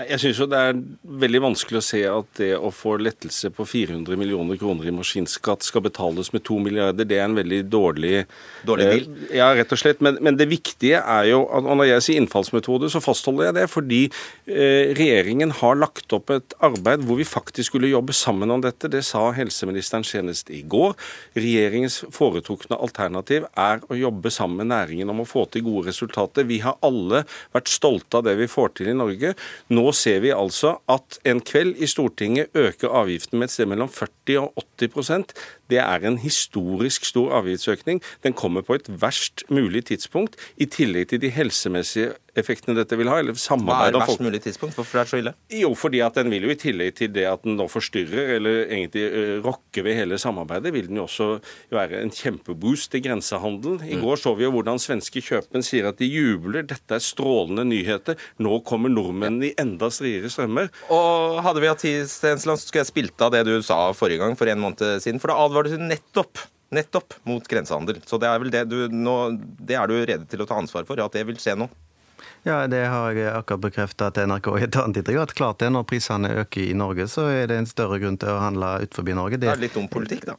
[0.00, 0.78] Jeg syns jo det er
[1.20, 5.66] veldig vanskelig å se at det å få lettelse på 400 millioner kroner i maskinskatt
[5.66, 7.08] skal betales med 2 milliarder.
[7.08, 8.22] Det er en veldig dårlig
[8.66, 9.08] Dårlig deal?
[9.28, 10.00] Eh, ja, rett og slett.
[10.04, 13.66] Men, men, det viktige er jo at når jeg sier innfallsmetode, så fastholder jeg det
[13.72, 18.64] fordi eh, regjeringen har lagt opp et arbeid hvor vi faktisk skulle jobbe sammen om
[18.64, 18.88] dette.
[18.92, 20.96] Det sa helseministeren senest i går.
[21.36, 26.48] Regjeringens foretrukne alternativ er å jobbe sammen med næringen om å få til gode resultater.
[26.48, 29.36] Vi har alle vært stolte av det vi får til i Norge.
[29.70, 33.88] Nå ser vi altså at en kveld i Stortinget øker avgiften med et sted mellom
[33.88, 35.34] 40 og 80%
[35.70, 38.02] Det er en historisk stor avgiftsøkning.
[38.22, 43.10] Den kommer på et verst mulig tidspunkt, i tillegg til de helsemessige effektene dette vil
[43.10, 43.18] ha.
[43.20, 44.76] eller samarbeid Hva er verst mulig tidspunkt?
[44.78, 45.32] Hvorfor det er så ille?
[45.60, 48.62] Jo, fordi at den vil jo i tillegg til det at den nå forstyrrer, eller
[48.66, 49.06] egentlig
[49.44, 51.30] rokker ved hele samarbeidet, vil den jo også
[51.74, 53.82] være en kjempeboost til grensehandelen.
[53.86, 54.04] I mm.
[54.04, 56.66] går så vi jo hvordan svenske kjøpmenn sier at de jubler.
[56.70, 58.18] Dette er strålende nyheter.
[58.42, 60.70] Nå kommer nordmennene i enda striere strømmer.
[60.94, 64.38] Og hadde vi hatt tid, Stensland, skulle jeg spilt av det du sa forrige gang,
[64.38, 65.20] for en måned siden.
[65.22, 68.00] For da advarte du nettopp nettopp mot grensehandel.
[68.06, 69.16] Så det er vel det du nå
[69.58, 71.70] Det er du rede til å ta ansvar for, at det vil skje nå?
[72.42, 75.20] Ja, det har jeg akkurat bekrefta til NRK i et annet intervju.
[75.20, 78.32] At klart det, når prisene øker i Norge, så er det en større grunn til
[78.32, 79.36] å handle utenfor Norge.
[79.36, 80.36] Det, det er litt om politikk, da?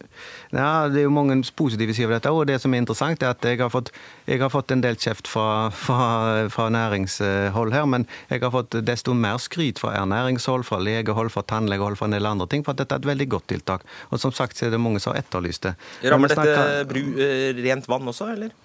[0.50, 2.32] Ja, det er jo mange positive sider ved dette.
[2.34, 3.92] Og det som er interessant, er at jeg har fått,
[4.26, 6.08] jeg har fått en del kjeft fra, fra,
[6.54, 11.46] fra, næringshold her, men jeg har fått desto mer skryt fra ernæringshold, fra legehold, fra
[11.54, 13.86] tannlegehold, fra en del andre ting, for at dette er et veldig godt tiltak.
[14.10, 15.78] Og som sagt så er det mange som har etterlyst det.
[16.10, 17.02] Rammer dette snakker...
[17.30, 18.58] eh, rent vann også, eller?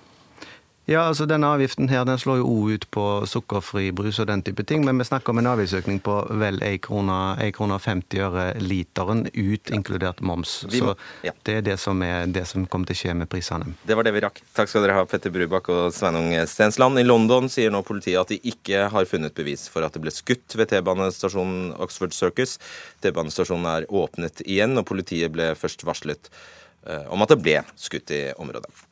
[0.87, 4.45] Ja, altså Denne avgiften her, den slår jo òg ut på sukkerfri brus og den
[4.47, 4.85] type ting.
[4.87, 9.25] Men vi snakker om en avgiftsøkning på vel 1 krone, 1 krone 50 øre literen,
[9.35, 10.61] ut inkludert moms.
[10.71, 10.95] Så
[11.27, 11.35] ja.
[11.43, 13.75] det er det som, er det som kommer til å skje med prisene.
[13.83, 14.39] Det var det vi rakk.
[14.55, 17.03] Takk skal dere ha, Petter Brubakk og Sveinung Stensland.
[17.03, 20.15] I London sier nå politiet at de ikke har funnet bevis for at det ble
[20.15, 22.61] skutt ved T-banestasjonen Oxford Circus.
[23.03, 26.31] T-banestasjonen er åpnet igjen, og politiet ble først varslet
[26.87, 28.86] eh, om at det ble skutt i området.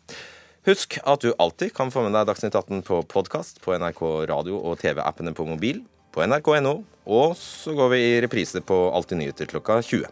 [0.65, 4.01] Husk at du alltid kan få med deg Dagsnytt 18 på podkast på NRK
[4.31, 5.83] radio og TV-appene på mobil,
[6.15, 10.09] på nrk.no, og så går vi i reprise på Alltid nyheter klokka 20.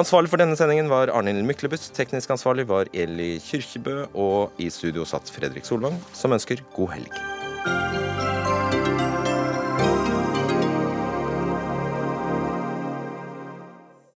[0.00, 1.92] Ansvarlig for denne sendingen var Arnhild Myklebust.
[1.94, 4.08] Teknisk ansvarlig var Eli Kyrkjebø.
[4.18, 8.03] Og i studio satt Fredrik Solvang, som ønsker god helg.